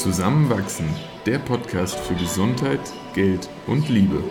Zusammenwachsen, 0.00 0.86
der 1.26 1.38
Podcast 1.38 1.94
für 2.00 2.14
Gesundheit, 2.14 2.80
Geld 3.12 3.50
und 3.66 3.86
Liebe. 3.90 4.24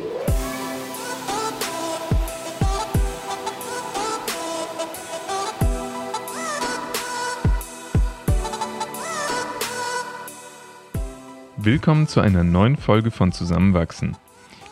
Willkommen 11.57 12.07
zu 12.07 12.19
einer 12.19 12.43
neuen 12.43 12.75
Folge 12.75 13.11
von 13.11 13.31
Zusammenwachsen. 13.31 14.17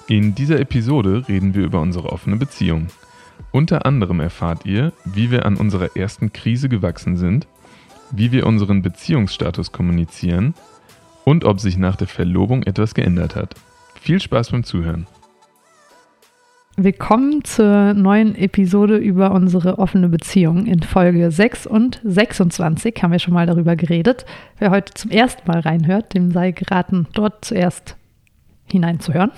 In 0.07 0.33
dieser 0.33 0.59
Episode 0.59 1.25
reden 1.27 1.53
wir 1.53 1.65
über 1.65 1.79
unsere 1.79 2.11
offene 2.11 2.37
Beziehung. 2.37 2.87
Unter 3.51 3.85
anderem 3.85 4.19
erfahrt 4.19 4.65
ihr, 4.65 4.93
wie 5.05 5.29
wir 5.29 5.45
an 5.45 5.57
unserer 5.57 5.95
ersten 5.95 6.33
Krise 6.33 6.69
gewachsen 6.69 7.17
sind, 7.17 7.47
wie 8.09 8.31
wir 8.31 8.47
unseren 8.47 8.81
Beziehungsstatus 8.81 9.71
kommunizieren 9.71 10.55
und 11.27 11.43
ob 11.43 11.59
sich 11.59 11.77
nach 11.77 11.97
der 11.97 12.07
Verlobung 12.07 12.63
etwas 12.63 12.93
geändert 12.93 13.35
hat. 13.35 13.53
Viel 13.99 14.21
Spaß 14.21 14.51
beim 14.51 14.63
Zuhören. 14.63 15.07
Willkommen 16.77 17.43
zur 17.43 17.93
neuen 17.93 18.33
Episode 18.33 18.95
über 18.95 19.31
unsere 19.33 19.77
offene 19.77 20.07
Beziehung. 20.07 20.67
In 20.67 20.83
Folge 20.83 21.29
6 21.29 21.67
und 21.67 21.99
26 22.05 23.03
haben 23.03 23.11
wir 23.11 23.19
schon 23.19 23.33
mal 23.33 23.45
darüber 23.45 23.75
geredet. 23.75 24.25
Wer 24.57 24.71
heute 24.71 24.93
zum 24.93 25.11
ersten 25.11 25.45
Mal 25.51 25.59
reinhört, 25.59 26.13
dem 26.13 26.31
sei 26.31 26.51
geraten, 26.51 27.07
dort 27.13 27.43
zuerst 27.43 27.97
hineinzuhören. 28.71 29.31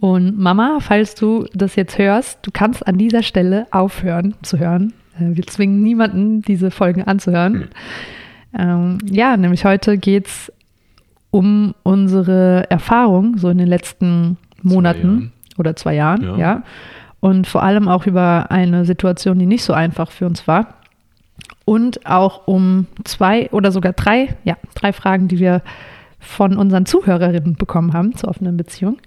Und 0.00 0.38
Mama, 0.38 0.80
falls 0.80 1.14
du 1.14 1.46
das 1.54 1.76
jetzt 1.76 1.96
hörst, 1.96 2.40
du 2.42 2.50
kannst 2.52 2.86
an 2.86 2.98
dieser 2.98 3.22
Stelle 3.22 3.66
aufhören 3.70 4.34
zu 4.42 4.58
hören. 4.58 4.92
Äh, 5.18 5.34
wir 5.34 5.46
zwingen 5.46 5.82
niemanden, 5.82 6.42
diese 6.42 6.70
Folgen 6.70 7.04
anzuhören. 7.04 7.52
Mhm. 7.52 7.68
Ähm, 8.58 8.98
ja, 9.10 9.38
nämlich 9.38 9.64
heute 9.64 9.96
geht 9.96 10.26
es 10.26 10.52
um 11.30 11.74
unsere 11.82 12.70
Erfahrung 12.70 13.38
so 13.38 13.48
in 13.48 13.58
den 13.58 13.68
letzten 13.68 14.36
Monaten 14.62 15.32
zwei 15.50 15.58
oder 15.58 15.76
zwei 15.76 15.94
Jahren, 15.94 16.22
ja. 16.22 16.36
ja. 16.36 16.62
Und 17.20 17.46
vor 17.46 17.62
allem 17.62 17.86
auch 17.88 18.06
über 18.06 18.50
eine 18.50 18.84
Situation, 18.84 19.38
die 19.38 19.46
nicht 19.46 19.62
so 19.62 19.74
einfach 19.74 20.10
für 20.10 20.26
uns 20.26 20.48
war. 20.48 20.74
Und 21.66 22.06
auch 22.06 22.46
um 22.46 22.86
zwei 23.04 23.50
oder 23.50 23.70
sogar 23.70 23.92
drei, 23.92 24.36
ja, 24.44 24.56
drei 24.74 24.92
Fragen, 24.92 25.28
die 25.28 25.38
wir 25.38 25.62
von 26.18 26.56
unseren 26.56 26.86
Zuhörerinnen 26.86 27.56
bekommen 27.56 27.92
haben 27.92 28.16
zur 28.16 28.30
offenen 28.30 28.56
Beziehung. 28.56 28.98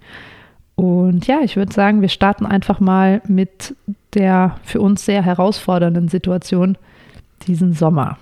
Und 0.76 1.28
ja, 1.28 1.42
ich 1.42 1.56
würde 1.56 1.74
sagen, 1.74 2.02
wir 2.02 2.10
starten 2.10 2.46
einfach 2.46 2.80
mal 2.80 3.22
mit 3.28 3.76
der 4.14 4.56
für 4.64 4.82
uns 4.82 5.06
sehr 5.06 5.24
herausfordernden 5.24 6.08
Situation 6.08 6.78
diesen 7.48 7.74
Sommer. 7.74 8.18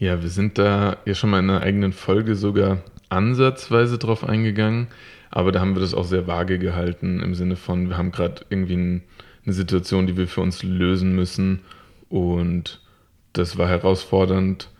Ja, 0.00 0.22
wir 0.22 0.30
sind 0.30 0.56
da 0.56 0.96
ja 1.04 1.14
schon 1.14 1.28
mal 1.28 1.40
in 1.40 1.50
einer 1.50 1.60
eigenen 1.60 1.92
Folge 1.92 2.34
sogar 2.34 2.78
ansatzweise 3.10 3.98
drauf 3.98 4.24
eingegangen, 4.24 4.88
aber 5.30 5.52
da 5.52 5.60
haben 5.60 5.74
wir 5.74 5.82
das 5.82 5.92
auch 5.92 6.06
sehr 6.06 6.26
vage 6.26 6.58
gehalten 6.58 7.20
im 7.20 7.34
Sinne 7.34 7.54
von, 7.54 7.90
wir 7.90 7.98
haben 7.98 8.10
gerade 8.10 8.40
irgendwie 8.48 8.76
ein, 8.76 9.02
eine 9.44 9.52
Situation, 9.52 10.06
die 10.06 10.16
wir 10.16 10.26
für 10.26 10.40
uns 10.40 10.62
lösen 10.62 11.14
müssen 11.14 11.60
und 12.08 12.80
das 13.34 13.58
war 13.58 13.68
herausfordernd. 13.68 14.70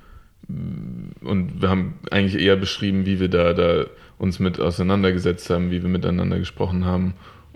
Und 0.48 1.60
wir 1.60 1.68
haben 1.68 1.98
eigentlich 2.10 2.42
eher 2.42 2.56
beschrieben, 2.56 3.04
wie 3.04 3.20
wir 3.20 3.28
da, 3.28 3.52
da 3.52 3.84
uns 4.16 4.38
mit 4.38 4.58
auseinandergesetzt 4.58 5.50
haben, 5.50 5.70
wie 5.70 5.82
wir 5.82 5.90
miteinander 5.90 6.38
gesprochen 6.38 6.86
haben 6.86 7.12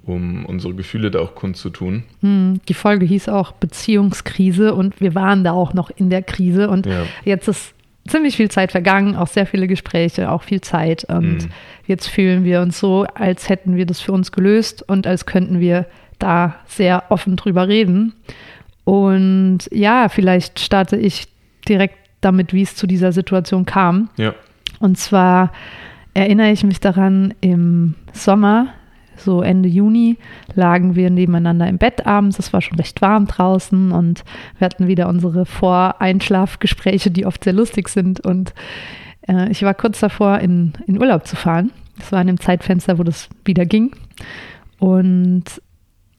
um 0.07 0.45
unsere 0.47 0.75
Gefühle 0.75 1.11
da 1.11 1.21
auch 1.21 1.35
kundzutun. 1.35 2.05
Hm, 2.21 2.61
die 2.69 2.75
Folge 2.75 3.07
hieß 3.07 3.29
auch 3.29 3.53
Beziehungskrise 3.53 4.75
und 4.75 5.01
wir 5.01 5.15
waren 5.15 5.45
da 5.45 5.53
auch 5.53 5.75
noch 5.75 5.91
in 5.91 6.11
der 6.11 6.23
Krise 6.23 6.69
und 6.69 6.87
ja. 6.87 7.05
jetzt 7.25 7.49
ist 7.49 7.75
ziemlich 8.07 8.37
viel 8.37 8.51
Zeit 8.51 8.73
vergangen, 8.73 9.17
auch 9.17 9.29
sehr 9.29 9.47
viele 9.47 9.67
Gespräche, 9.67 10.31
auch 10.31 10.43
viel 10.43 10.61
Zeit 10.61 11.05
und 11.05 11.43
hm. 11.43 11.51
jetzt 11.87 12.09
fühlen 12.09 12.45
wir 12.45 12.61
uns 12.61 12.79
so, 12.79 13.07
als 13.15 13.49
hätten 13.49 13.77
wir 13.77 13.87
das 13.87 14.01
für 14.01 14.13
uns 14.13 14.33
gelöst 14.33 14.87
und 14.87 15.07
als 15.07 15.27
könnten 15.27 15.61
wir 15.61 15.87
da 16.19 16.57
sehr 16.67 17.05
offen 17.09 17.37
drüber 17.37 17.69
reden. 17.69 18.15
Und 18.85 19.61
ja, 19.73 20.09
vielleicht 20.09 20.61
starte 20.61 20.97
ich 20.97 21.27
direkt 21.67 21.97
damit, 22.21 22.53
wie 22.53 22.63
es 22.63 22.77
zu 22.77 22.87
dieser 22.87 23.13
Situation 23.13 23.65
kam. 23.65 24.11
Ja. 24.17 24.35
Und 24.79 24.99
zwar 24.99 25.53
erinnere 26.13 26.51
ich 26.51 26.65
mich 26.65 26.81
daran, 26.81 27.35
im 27.41 27.95
Sommer 28.13 28.69
so 29.17 29.43
Ende 29.43 29.69
Juni 29.69 30.17
lagen 30.55 30.95
wir 30.95 31.11
nebeneinander 31.11 31.69
im 31.69 31.79
Bett 31.79 32.07
abends. 32.07 32.39
Es 32.39 32.53
war 32.53 32.61
schon 32.61 32.79
recht 32.79 33.01
warm 33.03 33.27
draußen 33.27 33.93
und 33.93 34.25
wir 34.59 34.65
hatten 34.67 34.87
wieder 34.87 35.09
unsere 35.09 35.47
Voreinschlafgespräche, 35.47 37.11
die 37.11 37.27
oft 37.27 37.45
sehr 37.45 37.53
lustig 37.53 37.89
sind. 37.89 38.21
Und 38.21 38.55
äh, 39.29 39.51
ich 39.51 39.63
war 39.63 39.75
kurz 39.75 40.01
davor, 40.01 40.39
in, 40.41 40.73
in 40.87 41.01
Urlaub 41.01 41.27
zu 41.27 41.37
fahren. 41.37 41.71
Das 41.99 42.13
war 42.13 42.21
in 42.21 42.27
dem 42.27 42.41
Zeitfenster, 42.41 42.99
wo 42.99 43.03
das 43.03 43.29
wieder 43.45 43.67
ging. 43.67 43.93
Und 44.79 45.45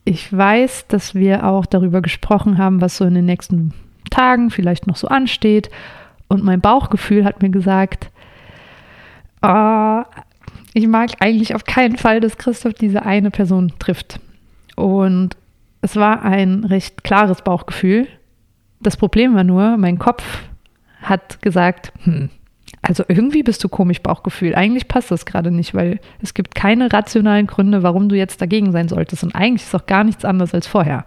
ich 0.06 0.32
weiß, 0.32 0.88
dass 0.88 1.16
wir 1.16 1.46
auch 1.46 1.66
darüber 1.66 2.02
gesprochen 2.02 2.58
haben, 2.58 2.82
was 2.82 2.98
so 2.98 3.06
in 3.06 3.16
den 3.16 3.26
nächsten 3.26 3.74
Tagen 4.12 4.52
vielleicht 4.52 4.88
noch 4.88 4.96
so 4.96 5.08
ansteht. 5.08 5.70
Und 6.28 6.44
mein 6.44 6.62
Bauchgefühl 6.62 7.26
hat 7.26 7.42
mir 7.42 7.50
gesagt, 7.50 8.10
oh, 9.42 10.02
ich 10.76 10.88
mag 10.88 11.12
eigentlich 11.22 11.56
auf 11.56 11.64
keinen 11.64 11.96
Fall, 11.96 12.20
dass 12.20 12.38
Christoph 12.38 12.74
diese 12.74 13.04
eine 13.04 13.32
Person 13.32 13.72
trifft. 13.80 14.20
Und 14.76 15.38
es 15.82 15.96
war 15.96 16.24
ein 16.24 16.66
recht 16.66 17.02
klares 17.06 17.42
Bauchgefühl. 17.44 18.08
Das 18.82 18.98
Problem 18.98 19.36
war 19.36 19.46
nur, 19.46 19.78
mein 19.78 19.98
Kopf 19.98 20.44
hat 21.02 21.42
gesagt, 21.42 21.94
hm, 22.04 22.30
also 22.82 23.06
irgendwie 23.08 23.42
bist 23.42 23.64
du 23.64 23.70
komisch 23.70 24.02
Bauchgefühl. 24.02 24.54
Eigentlich 24.54 24.90
passt 24.90 25.12
das 25.12 25.26
gerade 25.26 25.50
nicht, 25.50 25.74
weil 25.74 26.02
es 26.22 26.34
gibt 26.34 26.56
keine 26.56 26.92
rationalen 26.92 27.48
Gründe, 27.48 27.82
warum 27.82 28.10
du 28.10 28.18
jetzt 28.18 28.42
dagegen 28.42 28.74
sein 28.74 28.90
solltest. 28.90 29.24
Und 29.24 29.34
eigentlich 29.34 29.64
ist 29.64 29.76
auch 29.76 29.86
gar 29.86 30.04
nichts 30.04 30.26
anderes 30.26 30.54
als 30.54 30.68
vorher. 30.68 31.06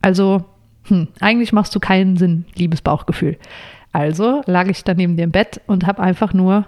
Also, 0.00 0.46
hm, 0.84 1.08
eigentlich 1.20 1.52
machst 1.52 1.74
du 1.74 1.78
keinen 1.78 2.16
Sinn, 2.16 2.46
liebes 2.54 2.80
Bauchgefühl. 2.80 3.36
Also 3.92 4.40
lag 4.46 4.66
ich 4.68 4.82
dann 4.82 4.96
neben 4.96 5.18
dem 5.18 5.30
Bett 5.30 5.60
und 5.66 5.86
habe 5.86 6.02
einfach 6.02 6.32
nur 6.32 6.64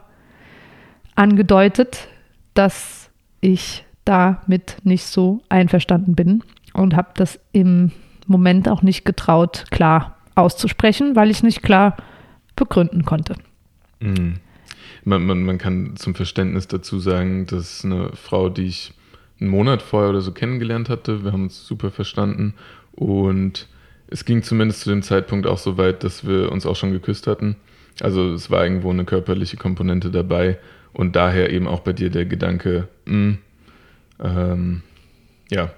angedeutet, 1.15 2.09
dass 2.55 3.11
ich 3.41 3.85
damit 4.05 4.77
nicht 4.85 5.05
so 5.05 5.43
einverstanden 5.49 6.15
bin 6.15 6.43
und 6.73 6.97
habe 6.97 7.11
das 7.15 7.39
im 7.53 7.93
Moment 8.27 8.69
auch 8.69 8.83
nicht 8.83 9.05
getraut, 9.05 9.65
klar 9.71 10.19
auszusprechen, 10.35 11.15
weil 11.17 11.31
ich 11.31 11.43
nicht 11.43 11.63
klar 11.63 11.97
begründen 12.57 13.05
konnte. 13.05 13.35
Mhm. 14.01 14.35
Man, 15.05 15.27
man, 15.27 15.43
man 15.45 15.59
kann 15.59 15.97
zum 15.97 16.15
Verständnis 16.15 16.69
dazu 16.69 16.99
sagen, 16.99 17.47
dass 17.47 17.85
eine 17.85 18.11
Frau, 18.15 18.49
die 18.49 18.67
ich 18.67 18.95
einen 19.41 19.51
Monat 19.51 19.83
vorher 19.83 20.11
oder 20.11 20.21
so 20.21 20.33
kennengelernt 20.33 20.89
hatte, 20.89 21.25
wir 21.25 21.33
haben 21.33 21.45
uns 21.45 21.67
super 21.67 21.91
verstanden 21.91 22.55
und 22.93 23.69
es 24.07 24.25
ging 24.25 24.43
zumindest 24.43 24.83
zu 24.83 24.91
dem 24.91 25.03
Zeitpunkt 25.03 25.47
auch 25.47 25.59
so 25.59 25.77
weit, 25.79 26.05
dass 26.05 26.27
wir 26.27 26.53
uns 26.53 26.67
auch 26.67 26.77
schon 26.77 26.93
geküsst 26.93 27.27
hatten. 27.27 27.57
Also 28.01 28.33
es 28.33 28.51
war 28.51 28.63
irgendwo 28.63 28.91
eine 28.91 29.05
körperliche 29.05 29.57
Komponente 29.57 30.11
dabei 30.11 30.59
und 30.93 31.17
daher 31.17 31.51
eben 31.51 31.67
auch 31.67 31.81
bei 31.81 31.93
dir 31.93 32.11
der 32.11 32.27
Gedanke, 32.27 32.89
mh, 33.07 33.13
hm, 33.15 33.39
ähm, 34.23 34.83
ja, 35.51 35.71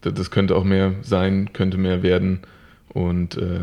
das 0.00 0.30
könnte 0.30 0.56
auch 0.56 0.64
mehr 0.64 0.94
sein, 1.02 1.52
könnte 1.52 1.78
mehr 1.78 2.02
werden. 2.02 2.40
Und 2.88 3.36
äh, 3.36 3.60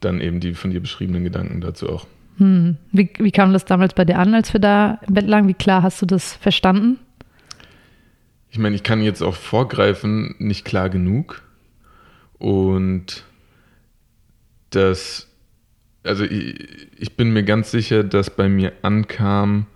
dann 0.00 0.20
eben 0.20 0.40
die 0.40 0.54
von 0.54 0.70
dir 0.70 0.80
beschriebenen 0.80 1.24
Gedanken 1.24 1.60
dazu 1.60 1.88
auch. 1.88 2.06
Hm. 2.38 2.76
Wie, 2.90 3.10
wie 3.18 3.30
kam 3.30 3.52
das 3.52 3.64
damals 3.64 3.94
bei 3.94 4.04
dir 4.04 4.18
an, 4.18 4.34
als 4.34 4.52
wir 4.52 4.60
da 4.60 5.00
im 5.06 5.14
Bett 5.14 5.26
lagen? 5.26 5.48
Wie 5.48 5.54
klar 5.54 5.82
hast 5.82 6.02
du 6.02 6.06
das 6.06 6.34
verstanden? 6.34 6.98
Ich 8.50 8.58
meine, 8.58 8.74
ich 8.74 8.82
kann 8.82 9.02
jetzt 9.02 9.22
auch 9.22 9.34
vorgreifen, 9.34 10.34
nicht 10.38 10.64
klar 10.64 10.88
genug. 10.88 11.42
Und 12.38 13.24
das 14.70 15.28
also 16.04 16.24
ich, 16.24 16.88
ich, 16.98 17.16
bin 17.16 17.32
mir 17.32 17.42
ganz 17.42 17.70
sicher, 17.70 18.04
dass 18.04 18.34
bei 18.34 18.48
mir 18.48 18.72
ankam, 18.82 19.66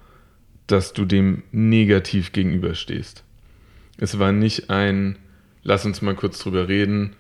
dass 0.67 0.93
du 0.93 1.05
dem 1.05 1.43
negativ 1.51 2.33
gegenüberstehst. 2.33 3.25
Es 3.97 4.19
war 4.19 4.33
nicht 4.33 4.71
ein, 4.71 5.17
lass 5.63 5.85
uns 5.85 6.03
mal 6.03 6.15
kurz 6.15 6.39
drüber 6.39 6.69
reden, 6.69 7.15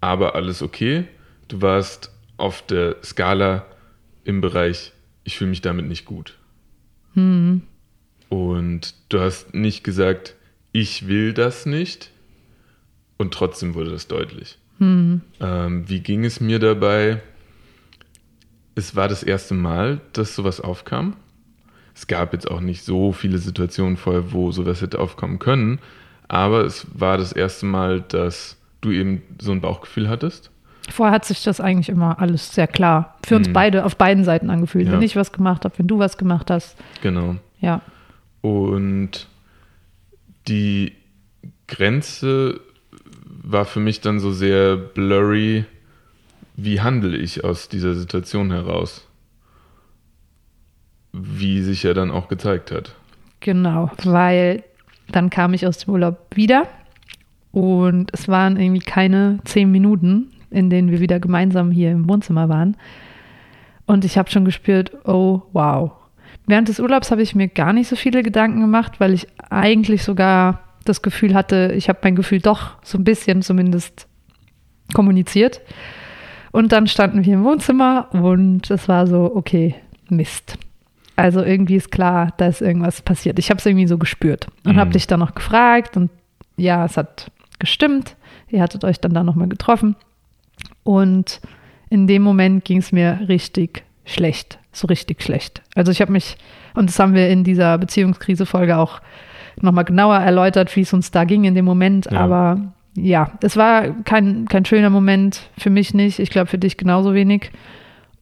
aber 0.00 0.34
alles 0.34 0.62
okay. 0.62 1.04
Du 1.48 1.62
warst 1.62 2.10
auf 2.36 2.66
der 2.66 2.96
Skala 3.04 3.66
im 4.24 4.40
Bereich, 4.40 4.92
ich 5.22 5.36
fühle 5.36 5.50
mich 5.50 5.60
damit 5.60 5.86
nicht 5.86 6.04
gut. 6.04 6.36
Hm. 7.14 7.62
Und 8.28 8.94
du 9.10 9.20
hast 9.20 9.54
nicht 9.54 9.84
gesagt, 9.84 10.34
ich 10.72 11.06
will 11.06 11.32
das 11.32 11.66
nicht. 11.66 12.10
Und 13.16 13.32
trotzdem 13.32 13.74
wurde 13.74 13.90
das 13.90 14.08
deutlich. 14.08 14.58
Hm. 14.78 15.20
Ähm, 15.40 15.88
wie 15.88 16.00
ging 16.00 16.24
es 16.24 16.40
mir 16.40 16.58
dabei? 16.58 17.20
Es 18.74 18.96
war 18.96 19.08
das 19.08 19.22
erste 19.22 19.54
Mal, 19.54 20.00
dass 20.12 20.34
sowas 20.34 20.60
aufkam. 20.60 21.14
Es 21.94 22.06
gab 22.06 22.32
jetzt 22.32 22.50
auch 22.50 22.60
nicht 22.60 22.84
so 22.84 23.12
viele 23.12 23.38
Situationen 23.38 23.96
vorher, 23.96 24.32
wo 24.32 24.50
sowas 24.50 24.82
hätte 24.82 24.98
aufkommen 24.98 25.38
können, 25.38 25.78
aber 26.26 26.64
es 26.64 26.86
war 26.92 27.18
das 27.18 27.32
erste 27.32 27.66
Mal, 27.66 28.00
dass 28.00 28.56
du 28.80 28.90
eben 28.90 29.22
so 29.40 29.52
ein 29.52 29.60
Bauchgefühl 29.60 30.08
hattest 30.08 30.50
Vorher 30.90 31.14
hat 31.14 31.24
sich 31.24 31.42
das 31.42 31.60
eigentlich 31.60 31.88
immer 31.88 32.20
alles 32.20 32.54
sehr 32.54 32.66
klar 32.66 33.16
für 33.24 33.36
uns 33.36 33.48
Mhm. 33.48 33.52
beide 33.54 33.84
auf 33.86 33.96
beiden 33.96 34.22
Seiten 34.22 34.50
angefühlt. 34.50 34.86
Ja. 34.86 34.92
Wenn 34.92 35.00
ich 35.02 35.16
was 35.16 35.32
gemacht 35.32 35.64
habe, 35.64 35.78
wenn 35.78 35.86
du 35.86 35.98
was 35.98 36.18
gemacht 36.18 36.50
hast. 36.50 36.76
Genau. 37.02 37.36
Ja. 37.60 37.80
Und 38.42 39.26
die 40.46 40.92
Grenze 41.68 42.60
war 43.42 43.64
für 43.64 43.80
mich 43.80 44.02
dann 44.02 44.20
so 44.20 44.30
sehr 44.30 44.76
blurry, 44.76 45.64
wie 46.56 46.80
handle 46.80 47.16
ich 47.16 47.44
aus 47.44 47.68
dieser 47.68 47.94
Situation 47.94 48.50
heraus? 48.50 49.06
Wie 51.12 51.62
sich 51.62 51.82
ja 51.82 51.94
dann 51.94 52.10
auch 52.10 52.28
gezeigt 52.28 52.70
hat. 52.70 52.94
Genau, 53.40 53.90
weil 54.04 54.62
dann 55.10 55.30
kam 55.30 55.54
ich 55.54 55.66
aus 55.66 55.78
dem 55.78 55.92
Urlaub 55.92 56.18
wieder 56.34 56.66
und 57.52 58.10
es 58.12 58.28
waren 58.28 58.58
irgendwie 58.58 58.80
keine 58.80 59.38
zehn 59.44 59.70
Minuten, 59.70 60.32
in 60.50 60.70
denen 60.70 60.90
wir 60.90 61.00
wieder 61.00 61.20
gemeinsam 61.20 61.70
hier 61.70 61.90
im 61.90 62.08
Wohnzimmer 62.08 62.48
waren. 62.48 62.76
Und 63.86 64.04
ich 64.04 64.16
habe 64.16 64.30
schon 64.30 64.44
gespürt, 64.44 64.92
oh 65.06 65.42
wow. 65.52 65.92
Während 66.46 66.68
des 66.68 66.80
Urlaubs 66.80 67.10
habe 67.10 67.22
ich 67.22 67.34
mir 67.34 67.48
gar 67.48 67.72
nicht 67.72 67.88
so 67.88 67.96
viele 67.96 68.22
Gedanken 68.22 68.60
gemacht, 68.60 68.98
weil 68.98 69.12
ich 69.12 69.26
eigentlich 69.50 70.02
sogar 70.02 70.60
das 70.84 71.02
Gefühl 71.02 71.34
hatte, 71.34 71.72
ich 71.76 71.88
habe 71.88 72.00
mein 72.02 72.16
Gefühl 72.16 72.40
doch 72.40 72.76
so 72.82 72.98
ein 72.98 73.04
bisschen 73.04 73.42
zumindest 73.42 74.06
kommuniziert. 74.92 75.60
Und 76.54 76.70
dann 76.70 76.86
standen 76.86 77.24
wir 77.24 77.34
im 77.34 77.42
Wohnzimmer 77.42 78.06
und 78.12 78.70
es 78.70 78.88
war 78.88 79.08
so, 79.08 79.32
okay, 79.34 79.74
Mist. 80.08 80.56
Also 81.16 81.42
irgendwie 81.42 81.74
ist 81.74 81.90
klar, 81.90 82.32
da 82.36 82.46
ist 82.46 82.60
irgendwas 82.62 83.02
passiert. 83.02 83.40
Ich 83.40 83.50
habe 83.50 83.58
es 83.58 83.66
irgendwie 83.66 83.88
so 83.88 83.98
gespürt 83.98 84.46
und 84.64 84.74
Mhm. 84.76 84.80
habe 84.80 84.90
dich 84.90 85.08
dann 85.08 85.18
noch 85.18 85.34
gefragt 85.34 85.96
und 85.96 86.10
ja, 86.56 86.84
es 86.84 86.96
hat 86.96 87.32
gestimmt. 87.58 88.14
Ihr 88.50 88.62
hattet 88.62 88.84
euch 88.84 89.00
dann 89.00 89.12
da 89.14 89.24
nochmal 89.24 89.48
getroffen 89.48 89.96
und 90.84 91.40
in 91.90 92.06
dem 92.06 92.22
Moment 92.22 92.64
ging 92.64 92.78
es 92.78 92.92
mir 92.92 93.18
richtig 93.28 93.82
schlecht, 94.04 94.58
so 94.70 94.86
richtig 94.86 95.22
schlecht. 95.24 95.60
Also 95.74 95.90
ich 95.90 96.00
habe 96.00 96.12
mich, 96.12 96.36
und 96.74 96.88
das 96.88 96.98
haben 97.00 97.14
wir 97.14 97.28
in 97.30 97.42
dieser 97.42 97.78
Beziehungskrise-Folge 97.78 98.76
auch 98.76 99.00
nochmal 99.60 99.84
genauer 99.84 100.18
erläutert, 100.18 100.74
wie 100.76 100.82
es 100.82 100.92
uns 100.92 101.10
da 101.10 101.24
ging 101.24 101.42
in 101.44 101.56
dem 101.56 101.64
Moment, 101.64 102.06
Ja. 102.12 102.20
aber 102.20 102.72
ja, 102.96 103.38
es 103.42 103.56
war 103.56 103.90
kein, 104.04 104.46
kein 104.46 104.64
schöner 104.64 104.90
Moment, 104.90 105.50
für 105.58 105.70
mich 105.70 105.94
nicht, 105.94 106.18
ich 106.18 106.30
glaube 106.30 106.48
für 106.48 106.58
dich 106.58 106.76
genauso 106.76 107.14
wenig. 107.14 107.50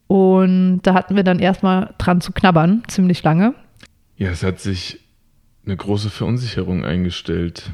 Und 0.07 0.83
da 0.83 0.95
hatten 0.95 1.17
wir 1.17 1.25
dann 1.25 1.39
erstmal 1.39 1.95
dran 1.99 2.21
zu 2.21 2.33
knabbern, 2.33 2.83
ziemlich 2.89 3.23
lange. 3.23 3.55
Ja, 4.17 4.31
es 4.31 4.43
hat 4.43 4.61
sich 4.61 5.01
eine 5.65 5.77
große 5.77 6.11
Verunsicherung 6.11 6.85
eingestellt. 6.85 7.71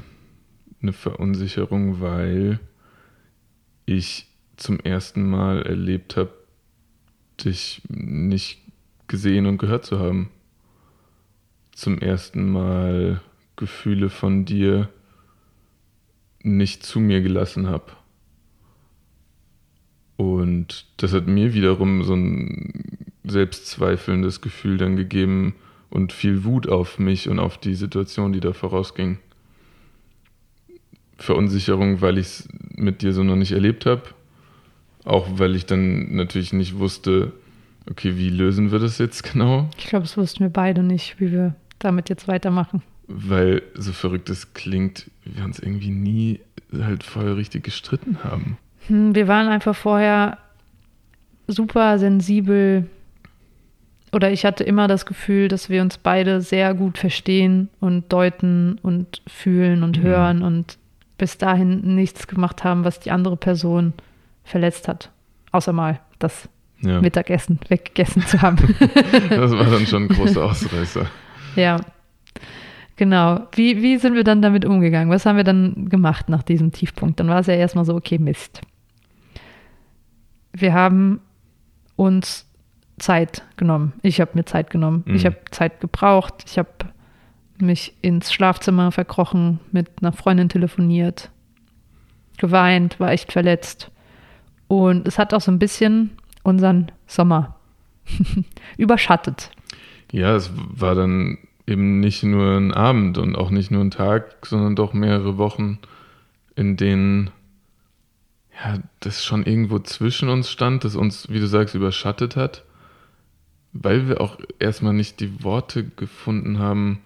Eine 0.81 0.93
Verunsicherung, 0.93 2.01
weil 2.01 2.61
ich 3.87 4.27
zum 4.57 4.79
ersten 4.81 5.29
Mal 5.29 5.63
erlebt 5.63 6.17
habe, 6.17 6.33
dich 7.45 7.83
nicht 7.89 8.61
gesehen 9.07 9.47
und 9.47 9.59
gehört 9.59 9.85
zu 9.85 9.99
haben. 9.99 10.31
Zum 11.73 11.99
ersten 11.99 12.51
Mal 12.51 13.21
Gefühle 13.57 14.11
von 14.11 14.45
dir 14.45 14.89
nicht 16.43 16.85
zu 16.85 17.01
mir 17.01 17.21
gelassen 17.21 17.69
habe. 17.69 17.93
Und 20.17 20.87
das 20.97 21.13
hat 21.13 21.27
mir 21.27 21.55
wiederum 21.55 22.03
so 22.03 22.15
ein 22.15 23.07
selbstzweifelndes 23.25 24.41
Gefühl 24.41 24.77
dann 24.77 24.97
gegeben 24.97 25.55
und 25.91 26.13
viel 26.13 26.45
Wut 26.45 26.69
auf 26.69 26.99
mich 26.99 27.29
und 27.29 27.39
auf 27.39 27.59
die 27.59 27.75
Situation, 27.75 28.33
die 28.33 28.41
da 28.41 28.53
vorausging. 28.53 29.19
Verunsicherung, 31.17 32.01
weil 32.01 32.19
ich 32.19 32.27
es 32.27 32.49
mit 32.75 33.03
dir 33.03 33.13
so 33.13 33.23
noch 33.23 33.37
nicht 33.37 33.53
erlebt 33.53 33.87
habe. 33.87 34.03
Auch 35.05 35.27
weil 35.39 35.57
ich 35.57 35.67
dann 35.67 36.15
natürlich 36.15 36.53
nicht 36.53 36.79
wusste, 36.79 37.33
okay, 37.91 38.17
wie 38.17 38.31
lösen 38.31 38.71
wir 38.73 38.79
das 38.79 38.99
jetzt 38.99 39.23
genau? 39.33 39.69
Ich 39.79 39.87
glaube, 39.87 40.05
das 40.05 40.17
wussten 40.17 40.41
wir 40.41 40.51
beide 40.51 40.83
nicht, 40.83 41.21
wie 41.21 41.33
wir 41.33 41.55
damit 41.79 42.09
jetzt 42.09 42.29
weitermachen. 42.29 42.83
Weil 43.09 43.63
so 43.75 43.93
verrückt 43.93 44.29
es 44.29 44.53
klingt, 44.55 45.11
wir 45.25 45.43
uns 45.45 45.59
irgendwie 45.59 45.91
nie 45.91 46.41
halt 46.73 47.03
vorher 47.03 47.37
richtig 47.37 47.65
gestritten 47.65 48.19
haben. 48.23 48.59
Hm, 48.89 49.15
Wir 49.15 49.27
waren 49.29 49.49
einfach 49.49 49.75
vorher 49.75 50.39
super 51.47 51.99
sensibel 51.99 52.87
oder 54.13 54.31
ich 54.31 54.45
hatte 54.45 54.65
immer 54.65 54.89
das 54.89 55.07
Gefühl, 55.07 55.49
dass 55.49 55.69
wir 55.71 55.81
uns 55.83 55.97
beide 55.99 56.41
sehr 56.43 56.75
gut 56.75 56.99
verstehen 56.99 57.69
und 57.81 58.13
deuten 58.13 58.79
und 58.83 59.23
fühlen 59.27 59.83
und 59.83 59.99
Mhm. 59.99 60.03
hören 60.03 60.43
und 60.43 60.79
bis 61.17 61.37
dahin 61.39 61.95
nichts 61.95 62.27
gemacht 62.27 62.65
haben, 62.65 62.85
was 62.85 63.01
die 63.01 63.11
andere 63.11 63.37
Person 63.37 63.93
verletzt 64.45 64.89
hat. 64.89 65.11
Außer 65.53 65.73
mal 65.73 66.01
das 66.19 66.49
Ja, 66.81 67.01
Mittagessen 67.01 67.59
weggegessen 67.69 68.23
zu 68.27 68.41
haben. 68.41 68.57
das 69.31 69.51
war 69.53 69.65
dann 69.65 69.87
schon 69.87 70.05
ein 70.05 70.09
großer 70.09 70.45
Ausreißer. 70.45 71.07
ja. 71.57 71.77
Genau. 72.99 73.47
Wie, 73.53 73.81
wie 73.81 73.97
sind 73.97 74.15
wir 74.15 74.25
dann 74.25 74.43
damit 74.43 74.65
umgegangen? 74.65 75.09
Was 75.09 75.25
haben 75.25 75.37
wir 75.37 75.45
dann 75.45 75.89
gemacht 75.89 76.29
nach 76.29 76.43
diesem 76.43 76.73
Tiefpunkt? 76.73 77.21
Dann 77.21 77.29
war 77.29 77.39
es 77.39 77.47
ja 77.47 77.55
erstmal 77.55 77.85
so, 77.85 77.95
okay, 77.95 78.19
Mist. 78.19 78.61
Wir 80.53 80.75
haben 80.75 81.21
uns 81.95 82.51
Zeit 82.99 83.45
genommen. 83.57 83.93
Ich 84.03 84.21
habe 84.21 84.33
mir 84.35 84.45
Zeit 84.45 84.71
genommen. 84.71 85.05
Mhm. 85.07 85.15
Ich 85.15 85.25
habe 85.25 85.37
Zeit 85.53 85.81
gebraucht. 85.81 86.43
Ich 86.45 86.59
habe 86.59 86.71
mich 87.59 87.95
ins 88.03 88.33
Schlafzimmer 88.33 88.91
verkrochen, 88.91 89.61
mit 89.71 89.89
einer 90.01 90.13
Freundin 90.13 90.49
telefoniert, 90.49 91.31
geweint, 92.37 92.99
war 92.99 93.13
echt 93.13 93.33
verletzt. 93.33 93.93
Und 94.67 95.07
es 95.07 95.19
hat 95.19 95.33
auch 95.33 95.41
so 95.41 95.53
ein 95.53 95.61
bisschen 95.61 96.11
unseren 96.43 96.91
Sommer 97.07 97.57
überschattet. 98.77 99.53
Ja, 100.11 100.35
es 100.35 100.51
war 100.55 100.97
dann 100.97 101.39
eben 101.69 102.01
nicht 102.01 102.23
nur 102.23 102.57
ein 102.57 102.73
Abend 102.73 103.19
und 103.19 103.37
auch 103.37 103.51
nicht 103.51 103.71
nur 103.71 103.85
ein 103.85 103.91
Tag, 103.91 104.47
sondern 104.47 104.75
doch 104.75 104.95
mehrere 104.95 105.37
Wochen, 105.37 105.79
in 106.57 106.77
denen 106.77 107.31
ja, 108.55 108.79
das 109.01 109.25
schon 109.25 109.45
irgendwo 109.45 109.79
zwischen 109.79 110.29
uns 110.31 110.51
stand, 110.51 110.85
das 110.85 110.97
uns, 110.97 111.29
wie 111.31 111.39
du 111.39 111.47
sagst, 111.47 111.75
überschattet 111.75 112.35
hat, 112.35 112.65
weil 113.73 114.09
wir 114.09 114.21
auch 114.21 114.39
erstmal 114.59 114.95
nicht 114.95 115.21
die 115.21 115.45
Worte 115.45 115.85
gefunden 115.85 116.59
haben, 116.59 117.01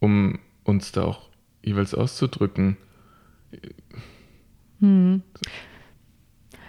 um 0.00 0.38
uns 0.64 0.92
da 0.92 1.04
auch 1.04 1.28
jeweils 1.62 1.94
auszudrücken. 1.94 2.76
Hm. 4.80 5.22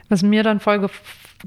Was 0.07 0.23
mir 0.23 0.43
dann 0.43 0.59
voll 0.59 0.79
ge 0.79 0.89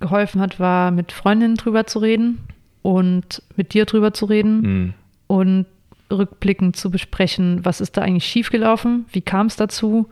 geholfen 0.00 0.40
hat, 0.40 0.58
war 0.58 0.90
mit 0.90 1.12
Freundinnen 1.12 1.56
drüber 1.56 1.86
zu 1.86 1.98
reden 1.98 2.40
und 2.80 3.42
mit 3.56 3.74
dir 3.74 3.84
drüber 3.84 4.14
zu 4.14 4.24
reden 4.24 4.62
Hm. 4.62 4.94
Und 5.32 5.64
rückblickend 6.10 6.76
zu 6.76 6.90
besprechen, 6.90 7.64
was 7.64 7.80
ist 7.80 7.96
da 7.96 8.02
eigentlich 8.02 8.26
schiefgelaufen, 8.26 9.06
wie 9.12 9.22
kam 9.22 9.46
es 9.46 9.56
dazu, 9.56 10.10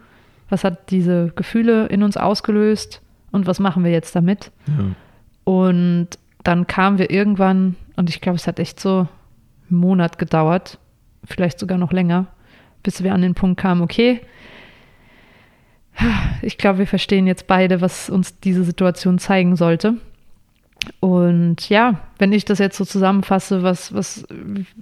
was 0.49 0.65
hat 0.65 0.91
diese 0.91 1.31
Gefühle 1.37 1.89
in 1.89 2.03
uns 2.03 2.17
ausgelöst 2.17 3.03
und 3.31 3.47
was 3.47 3.61
machen 3.61 3.85
wir 3.85 3.91
jetzt 3.91 4.17
damit. 4.17 4.51
Ja. 4.67 4.95
Und 5.45 6.09
dann 6.43 6.67
kamen 6.67 6.99
wir 6.99 7.11
irgendwann, 7.11 7.77
und 7.97 8.09
ich 8.09 8.23
glaube, 8.23 8.37
es 8.37 8.47
hat 8.47 8.59
echt 8.59 8.81
so 8.81 9.09
einen 9.69 9.79
Monat 9.79 10.17
gedauert, 10.17 10.79
vielleicht 11.25 11.59
sogar 11.59 11.77
noch 11.77 11.93
länger, 11.93 12.27
bis 12.83 13.03
wir 13.03 13.13
an 13.13 13.21
den 13.21 13.35
Punkt 13.35 13.61
kamen, 13.61 13.83
okay, 13.83 14.23
ich 16.41 16.57
glaube, 16.57 16.79
wir 16.79 16.87
verstehen 16.87 17.27
jetzt 17.27 17.47
beide, 17.47 17.83
was 17.83 18.09
uns 18.09 18.41
diese 18.41 18.65
Situation 18.65 19.19
zeigen 19.19 19.55
sollte. 19.55 19.97
Und 21.01 21.69
ja, 21.69 22.01
wenn 22.19 22.33
ich 22.33 22.45
das 22.45 22.59
jetzt 22.59 22.77
so 22.77 22.85
zusammenfasse, 22.85 23.63
was, 23.63 23.95
was 23.95 24.27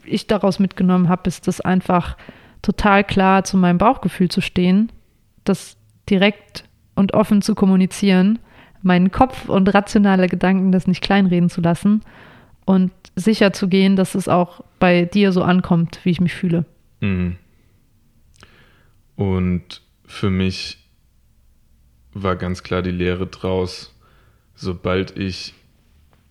ich 0.04 0.26
daraus 0.26 0.58
mitgenommen 0.58 1.08
habe, 1.08 1.28
ist 1.28 1.46
das 1.46 1.60
einfach 1.60 2.16
total 2.62 3.04
klar 3.04 3.44
zu 3.44 3.56
meinem 3.56 3.78
Bauchgefühl 3.78 4.28
zu 4.28 4.40
stehen, 4.40 4.90
das 5.44 5.76
direkt 6.08 6.64
und 6.94 7.14
offen 7.14 7.42
zu 7.42 7.54
kommunizieren, 7.54 8.38
meinen 8.82 9.10
Kopf 9.10 9.48
und 9.48 9.72
rationale 9.74 10.28
Gedanken 10.28 10.72
das 10.72 10.86
nicht 10.86 11.02
kleinreden 11.02 11.50
zu 11.50 11.60
lassen 11.60 12.02
und 12.64 12.92
sicher 13.16 13.52
zu 13.52 13.68
gehen, 13.68 13.96
dass 13.96 14.14
es 14.14 14.28
auch 14.28 14.62
bei 14.78 15.04
dir 15.04 15.32
so 15.32 15.42
ankommt, 15.42 16.00
wie 16.04 16.10
ich 16.10 16.20
mich 16.20 16.34
fühle. 16.34 16.64
Mhm. 17.00 17.36
Und 19.16 19.82
für 20.04 20.30
mich 20.30 20.78
war 22.12 22.36
ganz 22.36 22.62
klar 22.62 22.82
die 22.82 22.90
Lehre 22.90 23.26
draus, 23.26 23.94
sobald 24.54 25.16
ich 25.16 25.54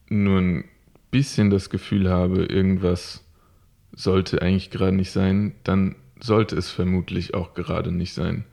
nur 0.09 0.39
ein 0.39 0.65
bisschen 1.11 1.49
das 1.49 1.69
Gefühl 1.69 2.09
habe, 2.09 2.45
irgendwas 2.45 3.23
sollte 3.91 4.41
eigentlich 4.41 4.69
gerade 4.69 4.95
nicht 4.95 5.11
sein, 5.11 5.53
dann 5.63 5.95
sollte 6.19 6.55
es 6.55 6.69
vermutlich 6.69 7.33
auch 7.33 7.53
gerade 7.53 7.91
nicht 7.91 8.13
sein. 8.13 8.43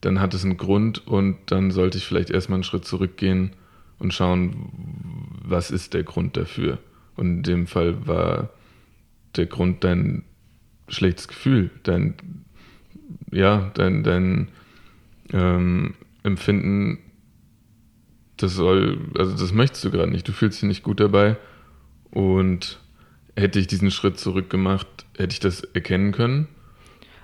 Dann 0.00 0.20
hat 0.20 0.34
es 0.34 0.44
einen 0.44 0.56
Grund 0.56 1.06
und 1.06 1.36
dann 1.46 1.70
sollte 1.70 1.98
ich 1.98 2.06
vielleicht 2.06 2.30
erstmal 2.30 2.56
einen 2.56 2.64
Schritt 2.64 2.84
zurückgehen 2.84 3.52
und 3.98 4.14
schauen, 4.14 4.70
was 5.44 5.70
ist 5.70 5.94
der 5.94 6.04
Grund 6.04 6.36
dafür. 6.36 6.78
Und 7.16 7.26
in 7.26 7.42
dem 7.42 7.66
Fall 7.66 8.06
war 8.06 8.50
der 9.36 9.46
Grund 9.46 9.84
dein 9.84 10.24
schlechtes 10.88 11.28
Gefühl, 11.28 11.70
dein, 11.82 12.14
ja, 13.30 13.70
dein, 13.74 14.02
dein 14.02 14.48
ähm, 15.32 15.94
Empfinden, 16.22 16.98
das 18.42 18.54
soll, 18.54 18.98
also 19.18 19.32
das 19.36 19.52
möchtest 19.52 19.84
du 19.84 19.90
gerade 19.90 20.10
nicht. 20.10 20.26
Du 20.26 20.32
fühlst 20.32 20.60
dich 20.60 20.68
nicht 20.68 20.82
gut 20.82 21.00
dabei. 21.00 21.36
Und 22.10 22.78
hätte 23.36 23.58
ich 23.58 23.66
diesen 23.66 23.90
Schritt 23.90 24.18
zurück 24.18 24.50
gemacht, 24.50 24.86
hätte 25.16 25.32
ich 25.32 25.40
das 25.40 25.62
erkennen 25.62 26.12
können. 26.12 26.48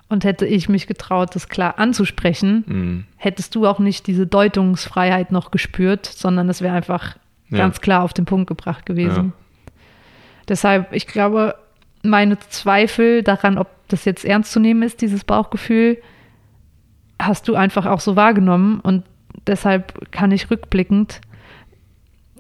Und 0.09 0.23
hätte 0.25 0.47
ich 0.47 0.69
mich 0.69 0.87
getraut, 0.87 1.35
das 1.35 1.49
klar 1.49 1.79
anzusprechen, 1.81 2.65
Mhm. 2.67 3.05
hättest 3.17 3.55
du 3.57 3.67
auch 3.67 3.81
nicht 3.81 4.07
diese 4.07 4.27
Deutungsfreiheit 4.27 5.33
noch 5.33 5.51
gespürt, 5.51 6.07
sondern 6.07 6.49
es 6.49 6.61
wäre 6.63 6.75
einfach 6.77 7.17
Ja. 7.51 7.59
ganz 7.59 7.81
klar 7.81 8.03
auf 8.05 8.13
den 8.13 8.25
Punkt 8.25 8.47
gebracht 8.47 8.87
gewesen. 8.87 9.33
Deshalb, 10.49 10.93
ich 10.93 11.09
glaube, 11.09 11.57
meine 12.05 12.39
Zweifel 12.39 13.23
daran, 13.25 13.59
ob 13.59 13.69
das 13.89 14.05
jetzt 14.05 14.25
ernst 14.25 14.53
zu 14.53 14.61
nehmen 14.61 14.83
ist, 14.85 15.01
dieses 15.01 15.25
Bauchgefühl, 15.25 15.99
hast 17.21 17.49
du 17.49 17.57
einfach 17.57 17.87
auch 17.87 18.01
so 18.01 18.15
wahrgenommen 18.15 18.79
und 18.81 19.03
deshalb 19.47 20.11
kann 20.13 20.31
ich 20.33 20.51
rückblickend, 20.51 21.21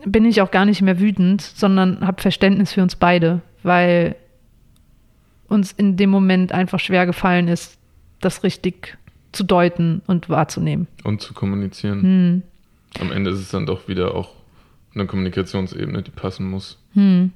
bin 0.05 0.25
ich 0.25 0.41
auch 0.43 0.51
gar 0.51 0.65
nicht 0.65 0.83
mehr 0.83 1.01
wütend, 1.01 1.41
sondern 1.43 2.07
habe 2.07 2.21
Verständnis 2.23 2.73
für 2.73 2.83
uns 2.83 2.97
beide, 2.97 3.41
weil 3.63 4.15
uns 5.49 5.73
in 5.73 5.97
dem 5.97 6.11
Moment 6.11 6.53
einfach 6.53 6.81
schwer 6.81 7.07
gefallen 7.07 7.49
ist, 7.49 7.79
das 8.21 8.43
richtig 8.43 8.97
zu 9.33 9.45
deuten 9.45 10.03
und 10.07 10.29
wahrzunehmen. 10.29 10.87
Und 11.05 11.21
zu 11.21 11.35
kommunizieren. 11.35 12.03
Hm. 12.03 12.43
Am 13.01 13.13
Ende 13.13 13.31
ist 13.31 13.39
es 13.41 13.51
dann 13.51 13.67
doch 13.67 13.89
wieder 13.89 14.15
auch 14.15 14.31
eine 14.95 15.07
Kommunikationsebene, 15.07 16.03
die 16.03 16.11
passen 16.11 16.49
muss. 16.49 16.79
Hm. 16.95 17.33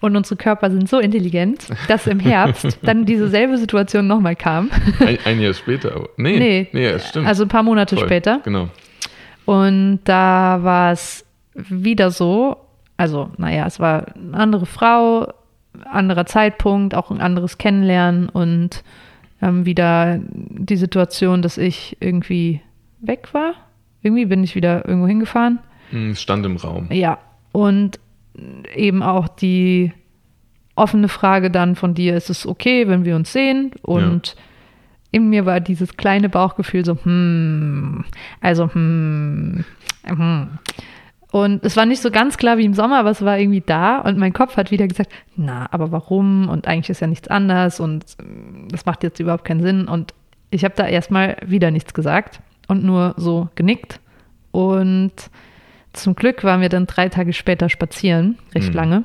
Und 0.00 0.16
unsere 0.16 0.36
Körper 0.36 0.70
sind 0.70 0.88
so 0.88 0.98
intelligent, 0.98 1.68
dass 1.88 2.06
im 2.06 2.20
Herbst 2.20 2.78
dann 2.82 3.04
diese 3.06 3.28
selbe 3.28 3.56
Situation 3.58 4.06
nochmal 4.06 4.36
kam. 4.36 4.70
Ein, 5.00 5.18
ein 5.24 5.40
Jahr 5.40 5.54
später, 5.54 5.94
aber. 5.94 6.08
Nee, 6.16 6.38
Nee. 6.38 6.68
nee, 6.72 6.84
ja, 6.90 6.98
stimmt. 6.98 7.26
Also 7.26 7.44
ein 7.44 7.48
paar 7.48 7.62
Monate 7.62 7.96
Voll. 7.96 8.06
später. 8.06 8.40
Genau. 8.44 8.68
Und 9.48 10.00
da 10.04 10.58
war 10.62 10.92
es 10.92 11.24
wieder 11.54 12.10
so, 12.10 12.58
also 12.98 13.30
naja, 13.38 13.64
es 13.66 13.80
war 13.80 14.14
eine 14.14 14.36
andere 14.36 14.66
Frau, 14.66 15.32
anderer 15.90 16.26
Zeitpunkt, 16.26 16.94
auch 16.94 17.10
ein 17.10 17.22
anderes 17.22 17.56
Kennenlernen 17.56 18.28
und 18.28 18.84
ähm, 19.40 19.64
wieder 19.64 20.20
die 20.20 20.76
Situation, 20.76 21.40
dass 21.40 21.56
ich 21.56 21.96
irgendwie 21.98 22.60
weg 23.00 23.32
war. 23.32 23.54
Irgendwie 24.02 24.26
bin 24.26 24.44
ich 24.44 24.54
wieder 24.54 24.86
irgendwo 24.86 25.06
hingefahren. 25.08 25.60
Hm, 25.92 26.10
Es 26.10 26.20
stand 26.20 26.44
im 26.44 26.58
Raum. 26.58 26.88
Ja, 26.92 27.16
und 27.52 27.98
eben 28.76 29.02
auch 29.02 29.28
die 29.28 29.94
offene 30.74 31.08
Frage 31.08 31.50
dann 31.50 31.74
von 31.74 31.94
dir, 31.94 32.14
ist 32.18 32.28
es 32.28 32.46
okay, 32.46 32.86
wenn 32.86 33.06
wir 33.06 33.16
uns 33.16 33.32
sehen? 33.32 33.70
Und 33.80 34.36
in 35.10 35.28
mir 35.30 35.46
war 35.46 35.60
dieses 35.60 35.96
kleine 35.96 36.28
Bauchgefühl 36.28 36.84
so, 36.84 36.96
hm, 37.02 38.04
also, 38.40 38.72
hm, 38.72 39.64
hm. 40.04 40.48
Und 41.30 41.62
es 41.64 41.76
war 41.76 41.84
nicht 41.84 42.00
so 42.00 42.10
ganz 42.10 42.38
klar 42.38 42.56
wie 42.56 42.64
im 42.64 42.72
Sommer, 42.72 42.98
aber 42.98 43.10
es 43.10 43.22
war 43.22 43.38
irgendwie 43.38 43.60
da 43.60 43.98
und 43.98 44.16
mein 44.18 44.32
Kopf 44.32 44.56
hat 44.56 44.70
wieder 44.70 44.88
gesagt, 44.88 45.12
na, 45.36 45.66
aber 45.70 45.92
warum? 45.92 46.48
Und 46.48 46.66
eigentlich 46.66 46.88
ist 46.88 47.00
ja 47.00 47.06
nichts 47.06 47.28
anders 47.28 47.80
und 47.80 48.04
ähm, 48.20 48.68
das 48.70 48.86
macht 48.86 49.02
jetzt 49.02 49.20
überhaupt 49.20 49.44
keinen 49.44 49.62
Sinn. 49.62 49.88
Und 49.88 50.14
ich 50.50 50.64
habe 50.64 50.74
da 50.74 50.86
erstmal 50.86 51.36
wieder 51.44 51.70
nichts 51.70 51.92
gesagt 51.92 52.40
und 52.66 52.82
nur 52.82 53.14
so 53.18 53.48
genickt. 53.56 54.00
Und 54.52 55.12
zum 55.92 56.14
Glück 56.14 56.44
waren 56.44 56.62
wir 56.62 56.70
dann 56.70 56.86
drei 56.86 57.10
Tage 57.10 57.34
später 57.34 57.68
spazieren, 57.68 58.38
recht 58.54 58.70
Mhm. 58.70 58.76
lange. 58.76 59.04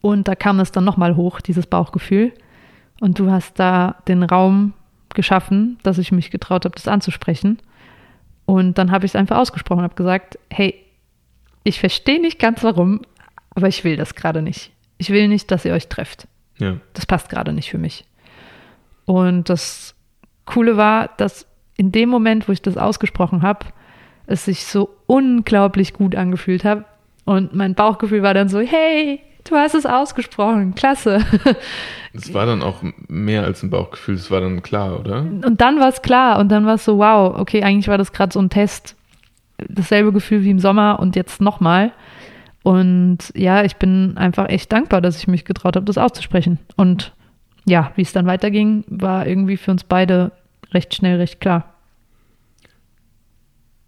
Und 0.00 0.26
da 0.26 0.34
kam 0.34 0.58
es 0.58 0.72
dann 0.72 0.82
nochmal 0.84 1.14
hoch, 1.14 1.40
dieses 1.40 1.68
Bauchgefühl. 1.68 2.32
Und 3.00 3.20
du 3.20 3.30
hast 3.30 3.60
da 3.60 3.96
den 4.08 4.24
Raum 4.24 4.72
geschaffen, 5.14 5.78
dass 5.82 5.98
ich 5.98 6.12
mich 6.12 6.30
getraut 6.30 6.64
habe, 6.64 6.74
das 6.74 6.88
anzusprechen. 6.88 7.58
Und 8.44 8.78
dann 8.78 8.90
habe 8.90 9.06
ich 9.06 9.12
es 9.12 9.16
einfach 9.16 9.38
ausgesprochen, 9.38 9.82
habe 9.82 9.94
gesagt, 9.94 10.38
hey, 10.50 10.74
ich 11.64 11.80
verstehe 11.80 12.20
nicht 12.20 12.38
ganz 12.38 12.62
warum, 12.64 13.02
aber 13.54 13.68
ich 13.68 13.84
will 13.84 13.96
das 13.96 14.14
gerade 14.14 14.42
nicht. 14.42 14.72
Ich 14.98 15.10
will 15.10 15.28
nicht, 15.28 15.50
dass 15.50 15.64
ihr 15.64 15.74
euch 15.74 15.88
trefft. 15.88 16.26
Ja. 16.58 16.76
Das 16.92 17.06
passt 17.06 17.28
gerade 17.28 17.52
nicht 17.52 17.70
für 17.70 17.78
mich. 17.78 18.04
Und 19.04 19.48
das 19.48 19.94
Coole 20.44 20.76
war, 20.76 21.10
dass 21.16 21.46
in 21.76 21.92
dem 21.92 22.08
Moment, 22.08 22.48
wo 22.48 22.52
ich 22.52 22.62
das 22.62 22.76
ausgesprochen 22.76 23.42
habe, 23.42 23.66
es 24.26 24.44
sich 24.44 24.64
so 24.64 24.90
unglaublich 25.06 25.92
gut 25.92 26.14
angefühlt 26.14 26.64
hat. 26.64 26.84
Und 27.24 27.54
mein 27.54 27.74
Bauchgefühl 27.74 28.22
war 28.22 28.34
dann 28.34 28.48
so, 28.48 28.60
hey, 28.60 29.20
du 29.44 29.56
hast 29.56 29.74
es 29.74 29.86
ausgesprochen, 29.86 30.74
klasse. 30.74 31.24
Es 32.14 32.34
war 32.34 32.44
dann 32.44 32.62
auch 32.62 32.82
mehr 33.08 33.44
als 33.44 33.62
ein 33.62 33.70
Bauchgefühl, 33.70 34.16
es 34.16 34.30
war 34.30 34.42
dann 34.42 34.62
klar, 34.62 35.00
oder? 35.00 35.20
Und 35.20 35.62
dann 35.62 35.80
war 35.80 35.88
es 35.88 36.02
klar 36.02 36.38
und 36.38 36.50
dann 36.50 36.66
war 36.66 36.74
es 36.74 36.84
so, 36.84 36.98
wow, 36.98 37.38
okay, 37.38 37.62
eigentlich 37.62 37.88
war 37.88 37.96
das 37.96 38.12
gerade 38.12 38.32
so 38.32 38.38
ein 38.38 38.50
Test. 38.50 38.96
Dasselbe 39.56 40.12
Gefühl 40.12 40.44
wie 40.44 40.50
im 40.50 40.58
Sommer 40.58 40.98
und 41.00 41.16
jetzt 41.16 41.40
nochmal. 41.40 41.92
Und 42.62 43.32
ja, 43.34 43.64
ich 43.64 43.76
bin 43.76 44.16
einfach 44.18 44.48
echt 44.48 44.70
dankbar, 44.72 45.00
dass 45.00 45.16
ich 45.16 45.26
mich 45.26 45.44
getraut 45.44 45.74
habe, 45.74 45.86
das 45.86 45.96
auszusprechen. 45.96 46.58
Und 46.76 47.14
ja, 47.64 47.92
wie 47.96 48.02
es 48.02 48.12
dann 48.12 48.26
weiterging, 48.26 48.84
war 48.88 49.26
irgendwie 49.26 49.56
für 49.56 49.70
uns 49.70 49.84
beide 49.84 50.32
recht 50.72 50.94
schnell, 50.94 51.16
recht 51.16 51.40
klar. 51.40 51.74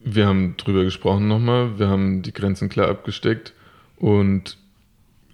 Wir 0.00 0.26
haben 0.26 0.56
drüber 0.56 0.84
gesprochen 0.84 1.28
nochmal, 1.28 1.78
wir 1.78 1.88
haben 1.88 2.22
die 2.22 2.32
Grenzen 2.32 2.68
klar 2.68 2.88
abgesteckt 2.88 3.54
und 3.96 4.58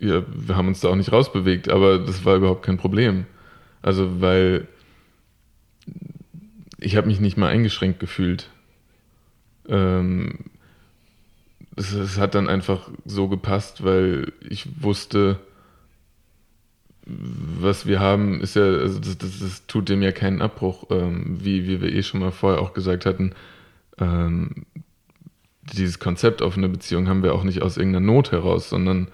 ja, 0.00 0.22
wir 0.26 0.56
haben 0.56 0.68
uns 0.68 0.80
da 0.80 0.88
auch 0.88 0.96
nicht 0.96 1.12
rausbewegt, 1.12 1.68
aber 1.68 1.98
das 1.98 2.24
war 2.24 2.36
überhaupt 2.36 2.64
kein 2.64 2.78
Problem. 2.78 3.26
Also, 3.82 4.20
weil 4.20 4.66
ich 6.78 6.96
habe 6.96 7.06
mich 7.06 7.20
nicht 7.20 7.36
mal 7.36 7.48
eingeschränkt 7.48 8.00
gefühlt. 8.00 8.48
Ähm, 9.68 10.38
es, 11.76 11.92
es 11.92 12.18
hat 12.18 12.34
dann 12.34 12.48
einfach 12.48 12.90
so 13.04 13.28
gepasst, 13.28 13.84
weil 13.84 14.32
ich 14.40 14.82
wusste, 14.82 15.38
was 17.04 17.86
wir 17.86 18.00
haben, 18.00 18.40
ist 18.40 18.56
ja, 18.56 18.62
also 18.62 18.98
das, 18.98 19.18
das, 19.18 19.38
das 19.38 19.66
tut 19.66 19.88
dem 19.88 20.00
ja 20.02 20.12
keinen 20.12 20.40
Abbruch, 20.40 20.86
ähm, 20.90 21.38
wie, 21.42 21.66
wie 21.66 21.80
wir 21.82 21.92
eh 21.92 22.02
schon 22.02 22.20
mal 22.20 22.32
vorher 22.32 22.60
auch 22.60 22.72
gesagt 22.72 23.04
hatten. 23.04 23.32
Ähm, 23.98 24.64
dieses 25.72 25.98
Konzept 25.98 26.40
offene 26.40 26.68
Beziehung 26.68 27.08
haben 27.08 27.22
wir 27.22 27.34
auch 27.34 27.44
nicht 27.44 27.62
aus 27.62 27.76
irgendeiner 27.76 28.06
Not 28.06 28.32
heraus, 28.32 28.70
sondern 28.70 29.08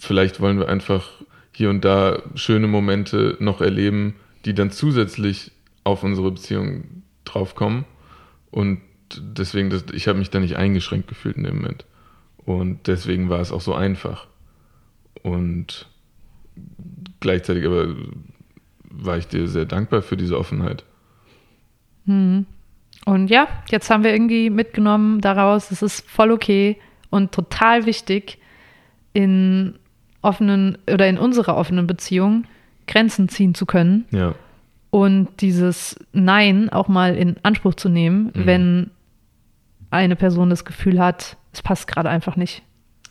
vielleicht 0.00 0.40
wollen 0.40 0.58
wir 0.58 0.68
einfach 0.68 1.08
hier 1.52 1.70
und 1.70 1.84
da 1.84 2.22
schöne 2.34 2.66
Momente 2.66 3.36
noch 3.38 3.60
erleben, 3.60 4.16
die 4.44 4.54
dann 4.54 4.70
zusätzlich 4.70 5.52
auf 5.84 6.02
unsere 6.02 6.30
Beziehung 6.32 7.02
draufkommen. 7.24 7.84
Und 8.50 8.80
deswegen, 9.14 9.70
das, 9.70 9.84
ich 9.92 10.08
habe 10.08 10.18
mich 10.18 10.30
da 10.30 10.40
nicht 10.40 10.56
eingeschränkt 10.56 11.08
gefühlt 11.08 11.36
in 11.36 11.44
dem 11.44 11.56
Moment. 11.56 11.84
Und 12.38 12.86
deswegen 12.86 13.28
war 13.28 13.40
es 13.40 13.52
auch 13.52 13.60
so 13.60 13.74
einfach. 13.74 14.26
Und 15.22 15.86
gleichzeitig 17.20 17.66
aber 17.66 17.94
war 18.84 19.18
ich 19.18 19.28
dir 19.28 19.46
sehr 19.46 19.66
dankbar 19.66 20.02
für 20.02 20.16
diese 20.16 20.38
Offenheit. 20.38 20.84
Hm. 22.06 22.46
Und 23.04 23.28
ja, 23.28 23.48
jetzt 23.70 23.90
haben 23.90 24.04
wir 24.04 24.12
irgendwie 24.12 24.50
mitgenommen 24.50 25.20
daraus, 25.20 25.70
es 25.70 25.82
ist 25.82 26.08
voll 26.08 26.30
okay 26.32 26.78
und 27.08 27.32
total 27.32 27.86
wichtig, 27.86 28.38
in 29.12 29.79
offenen 30.22 30.78
oder 30.92 31.08
in 31.08 31.18
unserer 31.18 31.56
offenen 31.56 31.86
Beziehung 31.86 32.44
Grenzen 32.86 33.28
ziehen 33.28 33.54
zu 33.54 33.66
können 33.66 34.04
Ja, 34.10 34.34
und 34.90 35.28
dieses 35.40 35.96
Nein 36.12 36.68
auch 36.70 36.88
mal 36.88 37.14
in 37.16 37.36
Anspruch 37.42 37.74
zu 37.74 37.88
nehmen, 37.88 38.32
Mhm. 38.34 38.46
wenn 38.46 38.90
eine 39.90 40.16
Person 40.16 40.50
das 40.50 40.64
Gefühl 40.64 40.98
hat, 41.00 41.36
es 41.52 41.62
passt 41.62 41.86
gerade 41.88 42.08
einfach 42.08 42.36
nicht. 42.36 42.62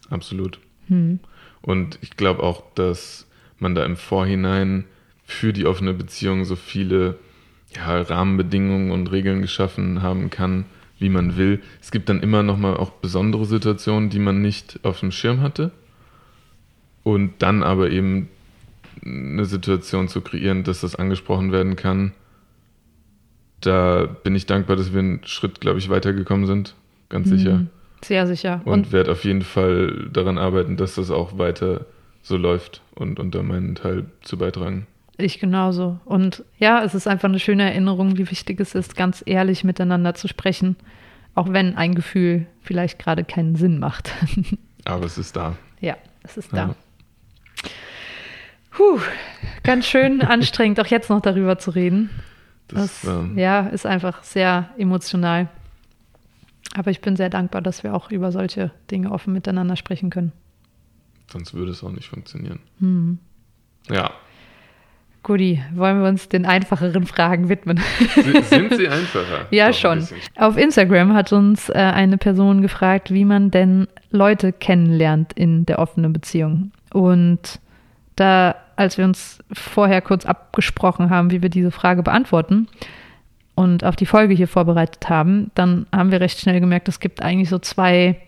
absolut. 0.09 0.59
Hm. 0.87 1.19
Und 1.61 1.99
ich 2.01 2.11
glaube 2.17 2.41
auch, 2.43 2.63
dass 2.75 3.27
man 3.59 3.75
da 3.75 3.83
im 3.85 3.95
Vorhinein 3.97 4.85
für 5.25 5.51
die 5.53 5.65
offene 5.67 5.93
Beziehung 5.93 6.45
so 6.45 6.55
viele 6.55 7.19
ja, 7.75 8.01
Rahmenbedingungen 8.01 8.91
und 8.91 9.11
Regeln 9.11 9.41
geschaffen 9.41 10.01
haben 10.01 10.29
kann, 10.31 10.65
wie 10.97 11.09
man 11.09 11.37
will. 11.37 11.61
Es 11.81 11.91
gibt 11.91 12.09
dann 12.09 12.21
immer 12.21 12.41
noch 12.43 12.57
mal 12.57 12.75
auch 12.77 12.89
besondere 12.91 13.45
Situationen, 13.45 14.09
die 14.09 14.17
man 14.19 14.41
nicht 14.41 14.79
auf 14.83 15.01
dem 15.01 15.11
Schirm 15.11 15.41
hatte. 15.41 15.71
Und 17.03 17.33
dann 17.39 17.63
aber 17.63 17.89
eben 17.89 18.29
eine 19.05 19.45
Situation 19.45 20.07
zu 20.07 20.21
kreieren, 20.21 20.63
dass 20.63 20.81
das 20.81 20.95
angesprochen 20.95 21.51
werden 21.51 21.75
kann. 21.75 22.13
Da 23.61 24.05
bin 24.05 24.35
ich 24.35 24.45
dankbar, 24.45 24.75
dass 24.75 24.93
wir 24.93 24.99
einen 24.99 25.21
Schritt, 25.25 25.61
glaube 25.61 25.79
ich, 25.79 25.89
weitergekommen 25.89 26.45
sind. 26.45 26.75
Ganz 27.09 27.29
sicher. 27.29 27.51
Hm. 27.51 27.67
Sehr 28.03 28.27
sicher. 28.27 28.61
Und, 28.65 28.73
Und, 28.73 28.91
werde 28.91 29.11
auf 29.11 29.25
jeden 29.25 29.41
Fall 29.41 30.09
daran 30.13 30.37
arbeiten, 30.37 30.77
dass 30.77 30.95
das 30.95 31.11
auch 31.11 31.37
weiter 31.37 31.85
so 32.21 32.37
läuft 32.37 32.81
und, 32.95 33.19
da 33.35 33.43
meinen 33.43 33.75
Teil 33.75 34.05
zu 34.21 34.37
beitragen. 34.37 34.87
ich 35.17 35.39
genauso. 35.39 35.99
Und 36.05 36.43
ja, 36.57 36.83
es 36.83 36.95
ist 36.95 37.07
einfach 37.07 37.27
eine 37.27 37.39
schöne 37.39 37.63
Erinnerung, 37.63 38.17
wie 38.17 38.29
wichtig 38.29 38.59
es 38.59 38.75
ist, 38.75 38.95
ganz 38.95 39.23
ehrlich 39.25 39.63
miteinander 39.63 40.13
zu 40.13 40.27
sprechen, 40.27 40.77
auch 41.35 41.51
wenn 41.51 41.75
ein 41.75 41.95
Gefühl 41.95 42.45
vielleicht 42.61 42.99
gerade 42.99 43.23
keinen 43.23 43.55
Sinn 43.55 43.79
macht. 43.79 44.13
Aber 44.85 45.05
es 45.05 45.17
ist 45.17 45.35
da. 45.35 45.57
ja, 45.81 45.97
es 46.23 46.37
ist 46.37 46.53
Ja. 46.53 46.75
Puh, 48.71 48.99
ganz 49.63 49.85
schön 49.87 50.21
anstrengend, 50.23 50.79
auch 50.79 50.87
jetzt 50.87 51.09
noch 51.09 51.21
darüber 51.21 51.57
zu 51.57 51.71
reden. 51.71 52.09
Das, 52.67 53.01
Das, 53.01 53.11
ähm, 53.11 53.37
ja, 53.37 53.67
ist 53.67 53.85
einfach 53.85 54.23
sehr 54.23 54.69
emotional. 54.77 55.49
Aber 56.75 56.91
ich 56.91 57.01
bin 57.01 57.15
sehr 57.15 57.29
dankbar, 57.29 57.61
dass 57.61 57.83
wir 57.83 57.95
auch 57.95 58.11
über 58.11 58.31
solche 58.31 58.71
Dinge 58.91 59.11
offen 59.11 59.33
miteinander 59.33 59.75
sprechen 59.75 60.09
können. 60.09 60.31
Sonst 61.31 61.53
würde 61.53 61.71
es 61.71 61.83
auch 61.83 61.91
nicht 61.91 62.07
funktionieren. 62.07 62.59
Hm. 62.79 63.19
Ja. 63.89 64.11
Guti, 65.21 65.61
wollen 65.75 66.01
wir 66.01 66.07
uns 66.07 66.29
den 66.29 66.45
einfacheren 66.45 67.05
Fragen 67.05 67.49
widmen? 67.49 67.81
Sind 68.43 68.75
sie 68.75 68.87
einfacher? 68.87 69.47
ja, 69.51 69.67
Doch, 69.67 69.77
schon. 69.77 70.07
Auf 70.37 70.57
Instagram 70.57 71.13
hat 71.13 71.33
uns 71.33 71.69
äh, 71.69 71.73
eine 71.73 72.17
Person 72.17 72.61
gefragt, 72.61 73.11
wie 73.11 73.25
man 73.25 73.51
denn 73.51 73.87
Leute 74.11 74.53
kennenlernt 74.53 75.33
in 75.33 75.65
der 75.65 75.79
offenen 75.79 76.13
Beziehung. 76.13 76.71
Und 76.93 77.59
da, 78.15 78.55
als 78.75 78.97
wir 78.97 79.05
uns 79.05 79.39
vorher 79.51 80.01
kurz 80.01 80.25
abgesprochen 80.25 81.09
haben, 81.09 81.31
wie 81.31 81.41
wir 81.41 81.49
diese 81.49 81.71
Frage 81.71 82.03
beantworten 82.03 82.67
und 83.55 83.83
auf 83.83 83.95
die 83.95 84.05
Folge 84.05 84.33
hier 84.33 84.47
vorbereitet 84.47 85.09
haben, 85.09 85.51
dann 85.55 85.85
haben 85.93 86.11
wir 86.11 86.21
recht 86.21 86.39
schnell 86.39 86.59
gemerkt, 86.59 86.87
es 86.87 86.99
gibt 86.99 87.21
eigentlich 87.21 87.49
so 87.49 87.59
zwei 87.59 88.19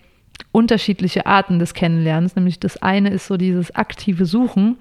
unterschiedliche 0.51 1.25
Arten 1.25 1.59
des 1.59 1.73
Kennenlernens. 1.73 2.35
Nämlich 2.35 2.59
das 2.59 2.81
eine 2.81 3.09
ist 3.09 3.27
so 3.27 3.37
dieses 3.37 3.75
aktive 3.75 4.25
Suchen 4.25 4.77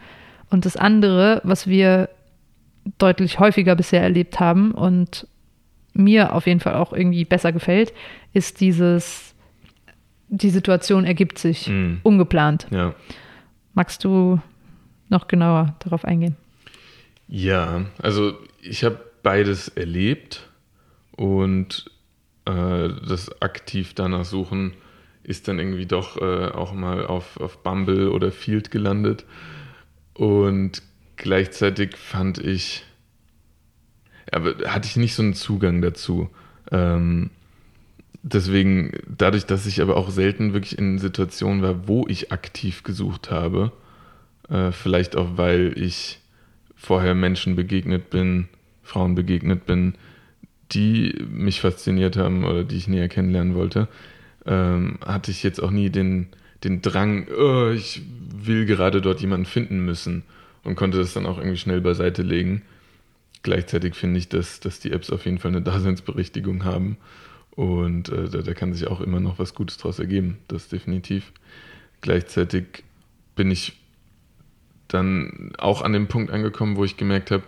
und 0.51 0.65
das 0.65 0.77
andere, 0.77 1.41
was 1.45 1.67
wir 1.67 2.09
deutlich 2.99 3.39
häufiger 3.39 3.77
bisher 3.77 4.03
erlebt 4.03 4.41
haben 4.41 4.73
und 4.73 5.27
mir 5.93 6.35
auf 6.35 6.47
jeden 6.47 6.61
Fall 6.61 6.75
auch 6.75 6.93
irgendwie 6.93 7.25
besser 7.25 7.53
gefällt, 7.53 7.93
ist 8.33 8.61
dieses, 8.61 9.35
die 10.29 10.51
Situation 10.51 11.05
ergibt 11.05 11.39
sich 11.39 11.69
Mhm. 11.69 12.01
ungeplant. 12.03 12.67
Ja. 12.71 12.95
Magst 13.75 14.05
du 14.05 14.41
noch 15.09 15.29
genauer 15.29 15.75
darauf 15.81 16.05
eingehen? 16.05 16.37
Ja, 17.29 17.87
also 17.99 18.37
ich 18.61 18.85
habe 18.85 19.01
beides 19.23 19.69
erlebt 19.69 20.49
und 21.17 21.91
äh, 22.45 22.89
das 23.07 23.41
aktiv 23.41 23.95
danach 23.95 24.25
suchen 24.25 24.75
ist 25.23 25.49
dann 25.49 25.59
irgendwie 25.59 25.87
doch 25.87 26.17
äh, 26.17 26.47
auch 26.49 26.73
mal 26.73 27.07
auf, 27.07 27.37
auf 27.39 27.63
Bumble 27.63 28.11
oder 28.11 28.33
Field 28.33 28.71
gelandet. 28.71 29.25
Und 30.15 30.83
gleichzeitig 31.17 31.97
fand 31.97 32.39
ich, 32.39 32.85
aber 34.33 34.55
hatte 34.67 34.89
ich 34.89 34.97
nicht 34.97 35.15
so 35.15 35.23
einen 35.23 35.35
Zugang 35.35 35.83
dazu. 35.83 36.31
Ähm, 36.73 37.31
deswegen, 38.23 38.93
dadurch, 39.07 39.47
dass 39.47 39.67
ich 39.67 39.81
aber 39.81 39.97
auch 39.97 40.11
selten 40.11 40.53
wirklich 40.53 40.79
in 40.79 40.99
Situationen 40.99 41.63
war, 41.63 41.89
wo 41.89 42.07
ich 42.09 42.33
aktiv 42.33 42.83
gesucht 42.83 43.31
habe, 43.31 43.73
äh, 44.49 44.73
vielleicht 44.73 45.17
auch, 45.17 45.37
weil 45.37 45.73
ich 45.77 46.21
vorher 46.75 47.15
Menschen 47.15 47.57
begegnet 47.57 48.11
bin, 48.11 48.49
Frauen 48.83 49.15
begegnet 49.15 49.67
bin, 49.67 49.95
die 50.73 51.15
mich 51.31 51.61
fasziniert 51.61 52.17
haben 52.17 52.45
oder 52.45 52.65
die 52.65 52.77
ich 52.77 52.89
näher 52.89 53.09
kennenlernen 53.09 53.55
wollte, 53.55 53.89
ähm, 54.47 54.99
hatte 55.05 55.31
ich 55.31 55.43
jetzt 55.43 55.63
auch 55.63 55.71
nie 55.71 55.91
den, 55.91 56.29
den 56.65 56.81
Drang, 56.83 57.27
oh, 57.37 57.71
ich 57.71 58.03
will 58.35 58.67
gerade 58.67 59.01
dort 59.01 59.21
jemanden 59.21 59.47
finden 59.47 59.85
müssen 59.85 60.23
und 60.63 60.77
konnte 60.77 60.99
das 60.99 61.13
dann 61.13 61.27
auch 61.27 61.39
irgendwie 61.39 61.59
schnell 61.59 61.81
beiseite 61.81 62.23
legen. 62.23 62.63
Gleichzeitig 63.43 63.95
finde 63.95 64.19
ich, 64.19 64.29
dass, 64.29 64.61
dass 64.61 64.81
die 64.81 64.93
Apps 64.93 65.11
auf 65.11 65.25
jeden 65.25 65.39
Fall 65.39 65.51
eine 65.51 65.63
Daseinsberechtigung 65.63 66.65
haben 66.65 66.97
und 67.61 68.09
äh, 68.09 68.31
da, 68.31 68.41
da 68.41 68.55
kann 68.55 68.73
sich 68.73 68.87
auch 68.87 69.03
immer 69.03 69.21
noch 69.21 69.39
was 69.39 69.53
Gutes 69.53 69.77
draus 69.77 69.99
ergeben, 69.99 70.39
das 70.49 70.69
definitiv. 70.69 71.31
Gleichzeitig 72.01 72.85
bin 73.37 73.51
ich 73.51 73.79
dann 74.89 75.53
auch 75.59 75.83
an 75.83 75.93
dem 75.93 76.09
Punkt 76.09 76.31
angekommen, 76.31 76.77
wo 76.77 76.87
ich 76.87 76.97
gemerkt 76.97 77.31
habe, 77.31 77.43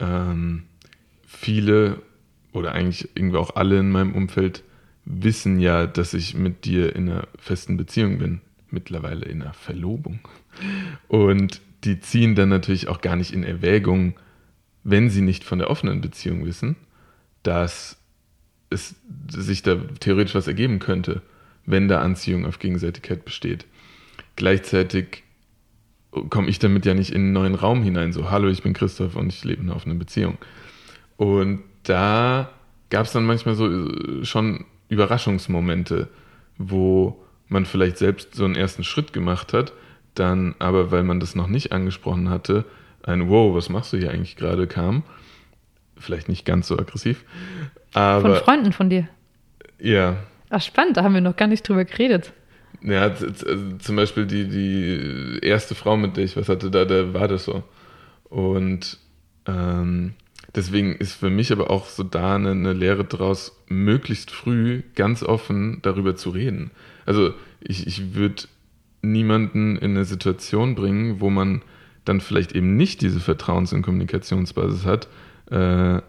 ähm, 0.00 0.62
viele 1.26 2.00
oder 2.54 2.72
eigentlich 2.72 3.10
irgendwie 3.14 3.36
auch 3.36 3.56
alle 3.56 3.78
in 3.78 3.90
meinem 3.90 4.14
Umfeld 4.14 4.62
wissen 5.04 5.60
ja, 5.60 5.86
dass 5.86 6.14
ich 6.14 6.34
mit 6.34 6.64
dir 6.64 6.96
in 6.96 7.10
einer 7.10 7.28
festen 7.38 7.76
Beziehung 7.76 8.16
bin, 8.16 8.40
mittlerweile 8.70 9.26
in 9.26 9.42
einer 9.42 9.52
Verlobung. 9.52 10.20
Und 11.08 11.60
die 11.84 12.00
ziehen 12.00 12.36
dann 12.36 12.48
natürlich 12.48 12.88
auch 12.88 13.02
gar 13.02 13.16
nicht 13.16 13.34
in 13.34 13.44
Erwägung, 13.44 14.14
wenn 14.82 15.10
sie 15.10 15.20
nicht 15.20 15.44
von 15.44 15.58
der 15.58 15.68
offenen 15.68 16.00
Beziehung 16.00 16.46
wissen, 16.46 16.76
dass 17.42 17.98
es 18.70 18.96
sich 19.28 19.62
da 19.62 19.76
theoretisch 20.00 20.34
was 20.34 20.46
ergeben 20.46 20.78
könnte, 20.78 21.22
wenn 21.64 21.88
da 21.88 22.00
Anziehung 22.00 22.46
auf 22.46 22.58
Gegenseitigkeit 22.58 23.24
besteht. 23.24 23.66
Gleichzeitig 24.36 25.24
komme 26.30 26.48
ich 26.48 26.58
damit 26.58 26.86
ja 26.86 26.94
nicht 26.94 27.10
in 27.10 27.22
einen 27.22 27.32
neuen 27.32 27.54
Raum 27.54 27.82
hinein, 27.82 28.12
so, 28.12 28.30
hallo, 28.30 28.48
ich 28.48 28.62
bin 28.62 28.72
Christoph 28.72 29.16
und 29.16 29.28
ich 29.32 29.44
lebe 29.44 29.62
in 29.62 29.68
einer 29.68 29.76
offenen 29.76 29.98
Beziehung. 29.98 30.38
Und 31.16 31.62
da 31.82 32.50
gab 32.90 33.06
es 33.06 33.12
dann 33.12 33.26
manchmal 33.26 33.54
so 33.54 33.68
äh, 33.68 34.24
schon 34.24 34.64
Überraschungsmomente, 34.88 36.08
wo 36.58 37.22
man 37.48 37.66
vielleicht 37.66 37.98
selbst 37.98 38.34
so 38.34 38.44
einen 38.44 38.56
ersten 38.56 38.84
Schritt 38.84 39.12
gemacht 39.12 39.52
hat, 39.52 39.72
dann 40.14 40.54
aber, 40.58 40.90
weil 40.90 41.02
man 41.02 41.20
das 41.20 41.34
noch 41.34 41.48
nicht 41.48 41.72
angesprochen 41.72 42.30
hatte, 42.30 42.64
ein 43.02 43.28
Wow, 43.28 43.54
was 43.54 43.68
machst 43.68 43.92
du 43.92 43.98
hier 43.98 44.10
eigentlich 44.10 44.36
gerade 44.36 44.66
kam. 44.66 45.02
Vielleicht 45.98 46.28
nicht 46.28 46.44
ganz 46.44 46.66
so 46.68 46.78
aggressiv, 46.78 47.24
Von 47.96 48.26
aber 48.26 48.36
Freunden 48.36 48.72
von 48.72 48.90
dir. 48.90 49.08
ja, 49.78 50.16
Ach, 50.50 50.60
spannend, 50.60 50.96
da 50.96 51.02
haben 51.02 51.14
wir 51.14 51.20
noch 51.20 51.36
gar 51.36 51.48
nicht 51.48 51.68
drüber 51.68 51.84
geredet. 51.84 52.32
Ja, 52.82 53.12
zum 53.78 53.96
Beispiel 53.96 54.26
die, 54.26 54.48
die 54.48 55.38
erste 55.42 55.74
Frau, 55.74 55.96
mit 55.96 56.16
der 56.16 56.24
ich 56.24 56.36
was 56.36 56.48
hatte, 56.48 56.70
da, 56.70 56.84
da 56.84 57.14
war 57.14 57.26
das 57.26 57.46
so. 57.46 57.64
Und 58.24 58.98
ähm, 59.46 60.12
deswegen 60.54 60.94
ist 60.94 61.14
für 61.14 61.30
mich 61.30 61.52
aber 61.52 61.70
auch 61.70 61.86
so 61.86 62.02
da 62.02 62.34
eine, 62.34 62.50
eine 62.50 62.74
Lehre 62.74 63.04
draus, 63.04 63.56
möglichst 63.66 64.30
früh 64.30 64.82
ganz 64.94 65.22
offen 65.22 65.78
darüber 65.82 66.16
zu 66.16 66.30
reden. 66.30 66.70
Also 67.06 67.32
ich, 67.60 67.86
ich 67.86 68.14
würde 68.14 68.42
niemanden 69.02 69.76
in 69.76 69.92
eine 69.92 70.04
Situation 70.04 70.74
bringen, 70.74 71.20
wo 71.20 71.30
man 71.30 71.62
dann 72.04 72.20
vielleicht 72.20 72.52
eben 72.52 72.76
nicht 72.76 73.00
diese 73.00 73.20
Vertrauens- 73.20 73.74
und 73.74 73.82
Kommunikationsbasis 73.82 74.84
hat 74.84 75.08
äh, 75.50 76.02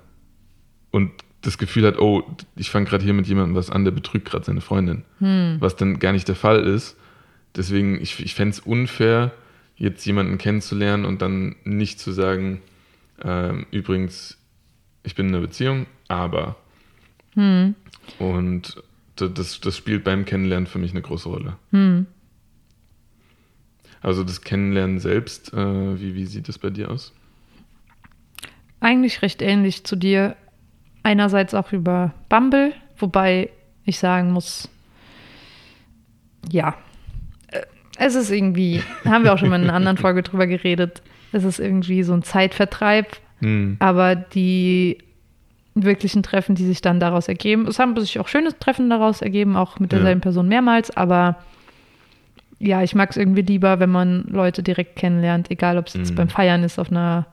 und 0.91 1.11
das 1.47 1.57
Gefühl 1.57 1.87
hat, 1.87 1.97
oh, 1.97 2.23
ich 2.57 2.69
fange 2.69 2.87
gerade 2.87 3.05
hier 3.05 3.13
mit 3.13 3.25
jemandem 3.25 3.55
was 3.55 3.69
an, 3.69 3.85
der 3.85 3.91
betrügt 3.91 4.29
gerade 4.29 4.43
seine 4.43 4.59
Freundin 4.59 5.03
Hm. 5.19 5.57
was 5.59 5.77
dann 5.77 5.97
gar 5.97 6.11
nicht 6.11 6.27
der 6.27 6.35
Fall 6.35 6.59
ist. 6.59 6.97
Deswegen, 7.55 8.01
ich, 8.01 8.19
ich 8.19 8.35
fände 8.35 8.51
es 8.51 8.59
unfair, 8.59 9.31
jetzt 9.77 10.05
jemanden 10.05 10.37
kennenzulernen 10.37 11.05
und 11.05 11.21
dann 11.21 11.55
nicht 11.63 11.99
zu 11.99 12.11
sagen, 12.11 12.61
ähm, 13.23 13.65
übrigens, 13.71 14.37
ich 15.03 15.15
bin 15.15 15.29
in 15.29 15.35
einer 15.35 15.41
Beziehung, 15.41 15.85
aber. 16.09 16.57
Hm. 17.35 17.75
Und 18.19 18.83
das, 19.15 19.61
das 19.61 19.77
spielt 19.77 20.03
beim 20.03 20.25
Kennenlernen 20.25 20.67
für 20.67 20.79
mich 20.79 20.91
eine 20.91 21.01
große 21.01 21.29
Rolle. 21.29 21.55
Hm. 21.71 22.07
Also 24.01 24.23
das 24.23 24.41
Kennenlernen 24.41 24.99
selbst, 24.99 25.53
äh, 25.53 25.99
wie, 25.99 26.13
wie 26.13 26.25
sieht 26.25 26.49
das 26.49 26.59
bei 26.59 26.69
dir 26.69 26.91
aus? 26.91 27.13
Eigentlich 28.81 29.21
recht 29.21 29.41
ähnlich 29.41 29.85
zu 29.85 29.95
dir. 29.95 30.35
Einerseits 31.11 31.53
auch 31.53 31.71
über 31.71 32.11
Bumble, 32.27 32.73
wobei 32.97 33.49
ich 33.85 33.97
sagen 33.97 34.31
muss, 34.33 34.67
ja, 36.51 36.75
äh, 37.49 37.61
es 37.97 38.13
ist 38.15 38.29
irgendwie, 38.29 38.83
haben 39.05 39.23
wir 39.23 39.33
auch 39.33 39.37
schon 39.37 39.47
mal 39.47 39.55
in 39.55 39.63
einer 39.69 39.73
anderen 39.73 39.95
Folge 39.95 40.21
drüber 40.21 40.47
geredet, 40.47 41.01
es 41.31 41.45
ist 41.45 41.59
irgendwie 41.59 42.03
so 42.03 42.13
ein 42.13 42.23
Zeitvertreib, 42.23 43.07
Hm. 43.39 43.77
aber 43.79 44.15
die 44.15 44.97
wirklichen 45.75 46.23
Treffen, 46.23 46.55
die 46.55 46.65
sich 46.65 46.81
dann 46.81 46.99
daraus 46.99 47.29
ergeben, 47.29 47.67
es 47.67 47.79
haben 47.79 47.97
sich 47.97 48.19
auch 48.19 48.27
schöne 48.27 48.57
Treffen 48.59 48.89
daraus 48.89 49.21
ergeben, 49.21 49.55
auch 49.55 49.79
mit 49.79 49.93
Ja. 49.93 49.99
derselben 49.99 50.19
Person 50.19 50.49
mehrmals, 50.49 50.95
aber 50.97 51.37
ja, 52.59 52.83
ich 52.83 52.95
mag 52.95 53.11
es 53.11 53.17
irgendwie 53.17 53.43
lieber, 53.43 53.79
wenn 53.79 53.91
man 53.91 54.23
Leute 54.27 54.61
direkt 54.61 54.97
kennenlernt, 54.97 55.51
egal 55.51 55.77
ob 55.77 55.87
es 55.87 55.93
jetzt 55.93 56.11
Mhm. 56.11 56.15
beim 56.15 56.27
Feiern 56.29 56.63
ist, 56.65 56.79
auf 56.79 56.91
einer 56.91 57.27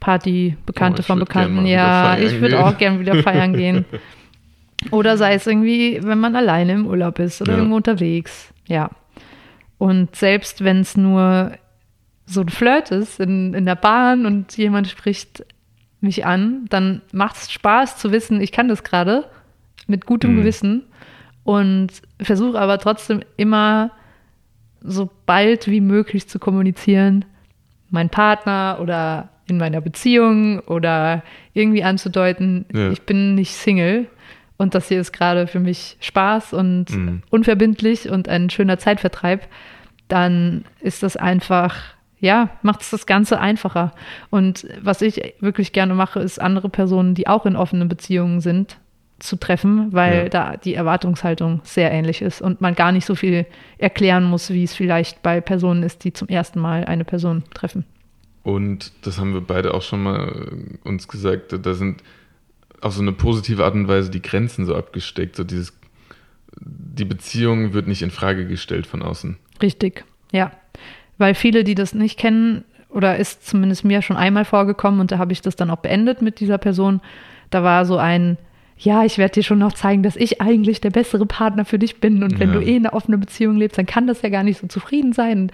Party, 0.00 0.56
Bekannte 0.66 1.02
Oh, 1.02 1.06
von 1.06 1.18
Bekannten. 1.18 1.66
Ja, 1.66 2.16
ich 2.18 2.40
würde 2.40 2.64
auch 2.64 2.76
gern 2.78 3.00
wieder 3.00 3.22
feiern 3.22 3.52
gehen. 3.54 3.84
Oder 4.90 5.16
sei 5.16 5.34
es 5.34 5.46
irgendwie, 5.46 6.00
wenn 6.02 6.20
man 6.20 6.36
alleine 6.36 6.72
im 6.72 6.86
Urlaub 6.86 7.18
ist 7.18 7.40
oder 7.40 7.52
Ja. 7.52 7.58
irgendwo 7.58 7.76
unterwegs. 7.76 8.52
Ja. 8.68 8.90
Und 9.78 10.14
selbst 10.14 10.62
wenn 10.62 10.80
es 10.80 10.96
nur 10.96 11.52
so 12.26 12.42
ein 12.42 12.48
Flirt 12.50 12.90
ist 12.92 13.18
in, 13.18 13.54
in 13.54 13.64
der 13.66 13.74
Bahn 13.74 14.26
und 14.26 14.56
jemand 14.56 14.86
spricht 14.88 15.44
mich 16.00 16.24
an, 16.26 16.66
dann 16.68 17.02
macht 17.12 17.36
es 17.36 17.50
Spaß 17.50 17.96
zu 17.96 18.12
wissen, 18.12 18.40
ich 18.40 18.52
kann 18.52 18.68
das 18.68 18.84
gerade 18.84 19.24
mit 19.86 20.06
gutem 20.06 20.32
Mhm. 20.34 20.36
Gewissen 20.38 20.82
und 21.42 21.88
versuche 22.20 22.60
aber 22.60 22.78
trotzdem 22.78 23.22
immer 23.36 23.90
so 24.82 25.10
bald 25.24 25.68
wie 25.68 25.80
möglich 25.80 26.28
zu 26.28 26.38
kommunizieren, 26.38 27.24
mein 27.90 28.08
Partner 28.10 28.78
oder 28.80 29.30
in 29.48 29.58
meiner 29.58 29.80
Beziehung 29.80 30.60
oder 30.60 31.22
irgendwie 31.54 31.82
anzudeuten, 31.84 32.66
Ja. 32.72 32.90
ich 32.90 33.02
bin 33.02 33.34
nicht 33.34 33.54
Single 33.54 34.06
und 34.56 34.74
das 34.74 34.88
hier 34.88 35.00
ist 35.00 35.12
gerade 35.12 35.46
für 35.46 35.60
mich 35.60 35.96
Spaß 36.00 36.52
und 36.52 36.90
Mhm. 36.90 37.22
unverbindlich 37.30 38.08
und 38.10 38.28
ein 38.28 38.50
schöner 38.50 38.78
Zeitvertreib, 38.78 39.46
dann 40.08 40.64
ist 40.80 41.02
das 41.02 41.16
einfach, 41.16 41.76
ja, 42.20 42.50
macht 42.62 42.80
es 42.82 42.90
das 42.90 43.06
Ganze 43.06 43.40
einfacher. 43.40 43.92
Und 44.30 44.66
was 44.80 45.02
ich 45.02 45.34
wirklich 45.40 45.72
gerne 45.72 45.94
mache, 45.94 46.20
ist 46.20 46.40
andere 46.40 46.68
Personen, 46.68 47.14
die 47.14 47.26
auch 47.26 47.44
in 47.46 47.56
offenen 47.56 47.88
Beziehungen 47.88 48.40
sind, 48.40 48.78
zu 49.18 49.36
treffen, 49.36 49.92
weil 49.94 50.24
Ja. 50.24 50.28
da 50.28 50.56
die 50.58 50.74
Erwartungshaltung 50.74 51.60
sehr 51.64 51.90
ähnlich 51.90 52.20
ist 52.20 52.42
und 52.42 52.60
man 52.60 52.74
gar 52.74 52.92
nicht 52.92 53.06
so 53.06 53.14
viel 53.14 53.46
erklären 53.78 54.24
muss, 54.24 54.50
wie 54.50 54.62
es 54.64 54.74
vielleicht 54.74 55.22
bei 55.22 55.40
Personen 55.40 55.82
ist, 55.82 56.04
die 56.04 56.12
zum 56.12 56.28
ersten 56.28 56.60
Mal 56.60 56.84
eine 56.84 57.04
Person 57.04 57.42
treffen. 57.54 57.84
Und 58.46 58.92
das 59.02 59.18
haben 59.18 59.34
wir 59.34 59.40
beide 59.40 59.74
auch 59.74 59.82
schon 59.82 60.04
mal 60.04 60.28
äh, 60.28 60.88
uns 60.88 61.08
gesagt, 61.08 61.52
da 61.60 61.74
sind 61.74 62.04
auf 62.80 62.94
so 62.94 63.02
eine 63.02 63.10
positive 63.10 63.64
Art 63.64 63.74
und 63.74 63.88
Weise 63.88 64.08
die 64.08 64.22
Grenzen 64.22 64.66
so 64.66 64.76
abgesteckt, 64.76 65.34
so 65.34 65.42
dieses, 65.42 65.76
die 66.60 67.04
Beziehung 67.04 67.72
wird 67.72 67.88
nicht 67.88 68.02
in 68.02 68.12
Frage 68.12 68.46
gestellt 68.46 68.86
von 68.86 69.02
außen. 69.02 69.36
Richtig, 69.60 70.04
ja. 70.30 70.52
Weil 71.18 71.34
viele, 71.34 71.64
die 71.64 71.74
das 71.74 71.92
nicht 71.92 72.20
kennen, 72.20 72.62
oder 72.88 73.16
ist 73.16 73.44
zumindest 73.44 73.84
mir 73.84 74.00
schon 74.00 74.16
einmal 74.16 74.44
vorgekommen 74.44 75.00
und 75.00 75.10
da 75.10 75.18
habe 75.18 75.32
ich 75.32 75.42
das 75.42 75.56
dann 75.56 75.68
auch 75.68 75.78
beendet 75.78 76.22
mit 76.22 76.38
dieser 76.38 76.58
Person, 76.58 77.00
da 77.50 77.64
war 77.64 77.84
so 77.84 77.98
ein, 77.98 78.38
ja, 78.78 79.04
ich 79.04 79.16
werde 79.18 79.34
dir 79.34 79.42
schon 79.42 79.58
noch 79.58 79.72
zeigen, 79.72 80.02
dass 80.02 80.16
ich 80.16 80.40
eigentlich 80.42 80.80
der 80.82 80.90
bessere 80.90 81.24
Partner 81.24 81.64
für 81.64 81.78
dich 81.78 81.98
bin 82.00 82.22
und 82.22 82.38
wenn 82.38 82.52
Ja. 82.52 82.60
du 82.60 82.66
eh 82.66 82.76
eine 82.76 82.92
offene 82.92 83.16
Beziehung 83.18 83.56
lebst, 83.56 83.78
dann 83.78 83.86
kann 83.86 84.06
das 84.06 84.20
ja 84.22 84.28
gar 84.28 84.42
nicht 84.42 84.60
so 84.60 84.66
zufrieden 84.66 85.12
sein. 85.14 85.40
Und, 85.42 85.52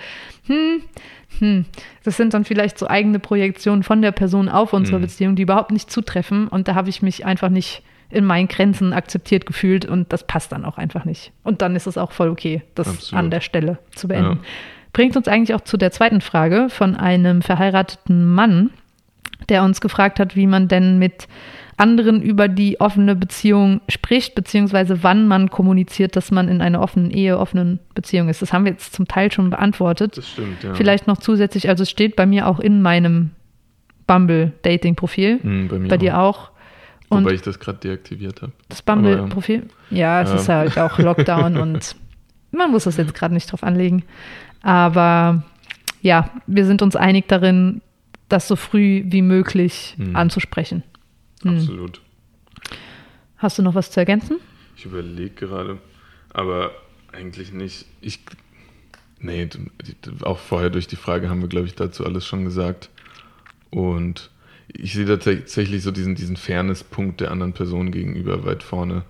hm, 0.48 0.82
hm. 1.38 1.64
Das 2.04 2.16
sind 2.16 2.34
dann 2.34 2.44
vielleicht 2.44 2.78
so 2.78 2.88
eigene 2.88 3.20
Projektionen 3.20 3.84
von 3.84 4.02
der 4.02 4.10
Person 4.12 4.48
auf 4.48 4.72
unsere 4.72 4.98
Mhm. 4.98 5.02
Beziehung, 5.02 5.36
die 5.36 5.42
überhaupt 5.42 5.70
nicht 5.70 5.90
zutreffen 5.90 6.48
und 6.48 6.66
da 6.68 6.74
habe 6.74 6.90
ich 6.90 7.00
mich 7.00 7.24
einfach 7.24 7.48
nicht 7.48 7.82
in 8.10 8.24
meinen 8.26 8.48
Grenzen 8.48 8.92
akzeptiert 8.92 9.46
gefühlt 9.46 9.86
und 9.86 10.12
das 10.12 10.26
passt 10.26 10.52
dann 10.52 10.64
auch 10.66 10.76
einfach 10.76 11.04
nicht. 11.06 11.32
Und 11.44 11.62
dann 11.62 11.76
ist 11.76 11.86
es 11.86 11.96
auch 11.96 12.12
voll 12.12 12.28
okay, 12.28 12.62
das 12.74 12.88
Absolut. 12.88 13.18
an 13.24 13.30
der 13.30 13.40
Stelle 13.40 13.78
zu 13.94 14.08
beenden. 14.08 14.32
Ja. 14.42 14.48
Bringt 14.92 15.16
uns 15.16 15.28
eigentlich 15.28 15.54
auch 15.54 15.62
zu 15.62 15.78
der 15.78 15.92
zweiten 15.92 16.20
Frage 16.20 16.68
von 16.68 16.94
einem 16.96 17.40
verheirateten 17.40 18.26
Mann, 18.26 18.68
der 19.48 19.62
uns 19.62 19.80
gefragt 19.80 20.20
hat, 20.20 20.36
wie 20.36 20.46
man 20.46 20.68
denn 20.68 20.98
mit 20.98 21.26
anderen 21.76 22.22
über 22.22 22.48
die 22.48 22.80
offene 22.80 23.16
Beziehung 23.16 23.80
spricht, 23.88 24.34
beziehungsweise 24.34 25.02
wann 25.02 25.26
man 25.26 25.50
kommuniziert, 25.50 26.14
dass 26.16 26.30
man 26.30 26.48
in 26.48 26.60
einer 26.60 26.80
offenen 26.80 27.10
Ehe, 27.10 27.38
offenen 27.38 27.78
Beziehung 27.94 28.28
ist. 28.28 28.42
Das 28.42 28.52
haben 28.52 28.64
wir 28.64 28.72
jetzt 28.72 28.92
zum 28.94 29.08
Teil 29.08 29.32
schon 29.32 29.50
beantwortet. 29.50 30.16
Das 30.16 30.28
stimmt, 30.28 30.62
ja. 30.62 30.74
Vielleicht 30.74 31.06
noch 31.06 31.18
zusätzlich, 31.18 31.68
also 31.68 31.82
es 31.82 31.90
steht 31.90 32.14
bei 32.16 32.26
mir 32.26 32.46
auch 32.46 32.60
in 32.60 32.82
meinem 32.82 33.30
Bumble-Dating-Profil, 34.06 35.40
Hm, 35.42 35.68
bei 35.68 35.78
mir 35.78 35.88
bei 35.88 35.96
dir 35.96 36.18
auch. 36.18 36.50
Und 37.08 37.24
Wobei 37.24 37.34
ich 37.34 37.42
das 37.42 37.58
gerade 37.58 37.78
deaktiviert 37.78 38.40
habe. 38.42 38.52
das 38.68 38.82
Bumble-Profil? 38.82 39.64
Ja, 39.90 40.22
es 40.22 40.30
Ja. 40.30 40.36
ist 40.36 40.48
halt 40.48 40.78
auch 40.78 40.98
Lockdown 40.98 41.56
und 41.58 41.96
man 42.52 42.70
muss 42.70 42.84
das 42.84 42.96
jetzt 42.96 43.14
gerade 43.14 43.34
nicht 43.34 43.50
drauf 43.52 43.62
anlegen. 43.62 44.04
Aber 44.62 45.42
ja, 46.00 46.30
wir 46.46 46.64
sind 46.64 46.80
uns 46.82 46.96
einig 46.96 47.28
darin, 47.28 47.82
das 48.28 48.48
so 48.48 48.56
früh 48.56 49.02
wie 49.06 49.22
möglich 49.22 49.94
Mhm. 49.98 50.16
anzusprechen. 50.16 50.82
Hm. 51.42 51.56
Absolut. 51.56 52.00
Hast 53.38 53.58
du 53.58 53.62
noch 53.62 53.74
was 53.74 53.90
zu 53.90 54.00
ergänzen? 54.00 54.38
Ich 54.76 54.84
überlege 54.84 55.34
gerade, 55.34 55.78
aber 56.32 56.72
eigentlich 57.12 57.52
nicht. 57.52 57.86
Ich, 58.00 58.20
nee, 59.18 59.48
auch 60.22 60.38
vorher 60.38 60.70
durch 60.70 60.86
die 60.86 60.96
Frage 60.96 61.28
haben 61.28 61.40
wir, 61.40 61.48
glaube 61.48 61.66
ich, 61.66 61.74
dazu 61.74 62.04
alles 62.06 62.24
schon 62.26 62.44
gesagt. 62.44 62.90
Und 63.70 64.30
ich 64.68 64.94
sehe 64.94 65.04
da 65.04 65.16
tatsächlich 65.16 65.82
so 65.82 65.90
diesen, 65.90 66.14
diesen 66.14 66.36
Fairness-Punkt 66.36 67.20
der 67.20 67.30
anderen 67.30 67.52
Person 67.52 67.90
gegenüber 67.90 68.44
weit 68.44 68.62
vorne. 68.62 69.02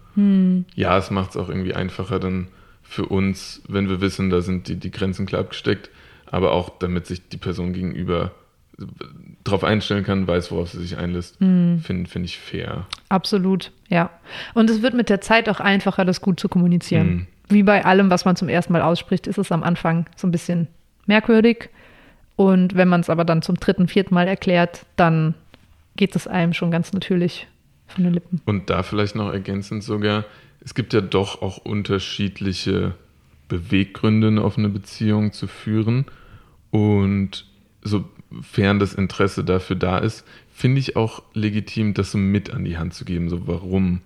Ja, 0.74 0.98
es 0.98 1.10
macht 1.10 1.30
es 1.30 1.36
auch 1.36 1.48
irgendwie 1.48 1.74
einfacher 1.74 2.18
dann 2.18 2.48
für 2.82 3.06
uns, 3.06 3.62
wenn 3.68 3.88
wir 3.88 4.00
wissen, 4.00 4.28
da 4.28 4.42
sind 4.42 4.68
die, 4.68 4.76
die 4.76 4.90
Grenzen 4.90 5.24
klar 5.24 5.42
abgesteckt, 5.42 5.90
aber 6.26 6.52
auch 6.52 6.78
damit 6.78 7.06
sich 7.06 7.28
die 7.28 7.38
Person 7.38 7.72
gegenüber 7.72 8.32
darauf 9.44 9.64
einstellen 9.64 10.04
kann, 10.04 10.26
weiß, 10.26 10.50
worauf 10.50 10.70
sie 10.70 10.80
sich 10.80 10.96
einlässt, 10.96 11.36
finde 11.38 12.06
find 12.08 12.24
ich 12.24 12.38
fair. 12.38 12.86
Absolut, 13.08 13.70
ja. 13.88 14.10
Und 14.54 14.70
es 14.70 14.82
wird 14.82 14.94
mit 14.94 15.08
der 15.08 15.20
Zeit 15.20 15.48
auch 15.48 15.60
einfacher, 15.60 16.04
das 16.04 16.20
gut 16.20 16.40
zu 16.40 16.48
kommunizieren. 16.48 17.08
Mhm. 17.08 17.26
Wie 17.48 17.62
bei 17.62 17.84
allem, 17.84 18.10
was 18.10 18.24
man 18.24 18.36
zum 18.36 18.48
ersten 18.48 18.72
Mal 18.72 18.82
ausspricht, 18.82 19.26
ist 19.26 19.38
es 19.38 19.52
am 19.52 19.62
Anfang 19.62 20.06
so 20.16 20.26
ein 20.26 20.30
bisschen 20.30 20.68
merkwürdig. 21.06 21.68
Und 22.36 22.74
wenn 22.74 22.88
man 22.88 23.00
es 23.00 23.10
aber 23.10 23.24
dann 23.24 23.42
zum 23.42 23.56
dritten, 23.56 23.88
vierten 23.88 24.14
Mal 24.14 24.26
erklärt, 24.26 24.86
dann 24.96 25.34
geht 25.96 26.16
es 26.16 26.26
einem 26.26 26.54
schon 26.54 26.70
ganz 26.70 26.92
natürlich 26.92 27.46
von 27.88 28.04
den 28.04 28.14
Lippen. 28.14 28.40
Und 28.46 28.70
da 28.70 28.82
vielleicht 28.82 29.14
noch 29.14 29.30
ergänzend 29.30 29.84
sogar, 29.84 30.24
es 30.64 30.74
gibt 30.74 30.94
ja 30.94 31.00
doch 31.00 31.42
auch 31.42 31.58
unterschiedliche 31.58 32.94
Beweggründe, 33.48 34.28
eine 34.28 34.42
offene 34.42 34.70
Beziehung 34.70 35.32
zu 35.32 35.46
führen. 35.46 36.06
Und 36.70 37.44
sofern 38.34 38.78
das 38.78 38.94
Interesse 38.94 39.44
dafür 39.44 39.76
da 39.76 39.98
ist, 39.98 40.24
finde 40.52 40.80
ich 40.80 40.96
auch 40.96 41.22
legitim, 41.34 41.94
das 41.94 42.12
so 42.12 42.18
mit 42.18 42.50
an 42.50 42.64
die 42.64 42.78
Hand 42.78 42.94
zu 42.94 43.04
geben. 43.04 43.28
So 43.28 43.46
warum? 43.46 44.00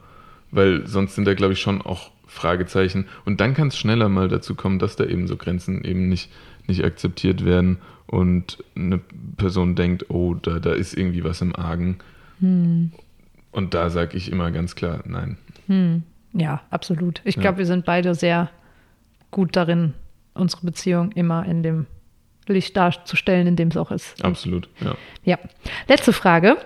Weil 0.51 0.87
sonst 0.87 1.15
sind 1.15 1.27
da, 1.27 1.35
glaube 1.35 1.53
ich, 1.55 1.61
schon 1.61 1.83
auch 1.83 2.11
Fragezeichen. 2.27 3.07
Und 3.25 3.41
dann 3.41 3.55
kann 3.55 3.69
es 3.69 3.79
schneller 3.79 4.09
mal 4.09 4.29
dazu 4.29 4.55
kommen, 4.55 4.79
dass 4.79 4.97
da 4.97 5.05
eben 5.05 5.27
so 5.27 5.37
Grenzen 5.37 5.85
eben 5.85 6.09
nicht, 6.09 6.31
nicht 6.67 6.85
akzeptiert 6.85 7.45
werden 7.45 7.79
und 8.07 8.63
eine 8.77 9.01
Person 9.37 9.75
denkt, 9.75 10.07
oh, 10.11 10.35
da, 10.35 10.59
da 10.59 10.73
ist 10.73 10.97
irgendwie 10.97 11.25
was 11.25 11.41
im 11.41 11.55
Argen. 11.57 11.99
Und 12.41 12.93
da 13.75 13.91
sage 13.91 14.17
ich 14.17 14.31
immer 14.31 14.51
ganz 14.51 14.75
klar, 14.75 15.01
nein. 15.07 15.39
Hm. 15.67 16.03
Ja, 16.33 16.61
absolut. 16.71 17.23
Ich 17.25 17.37
Ja. 17.37 17.43
glaube, 17.43 17.59
wir 17.59 17.67
sind 17.67 17.87
beide 17.87 18.15
sehr 18.15 18.51
gut 19.31 19.57
darin, 19.57 19.95
unsere 20.35 20.67
Beziehung 20.67 21.13
immer 21.13 21.47
in 21.47 21.63
dem 21.63 21.87
Licht 22.53 22.77
darzustellen, 22.77 23.47
in 23.47 23.57
dem 23.57 23.69
es 23.69 23.77
auch 23.77 23.91
ist. 23.91 24.25
Absolut, 24.25 24.69
ja. 24.81 24.95
Ja. 25.25 25.39
Letzte 25.89 26.13
Frage. 26.13 26.57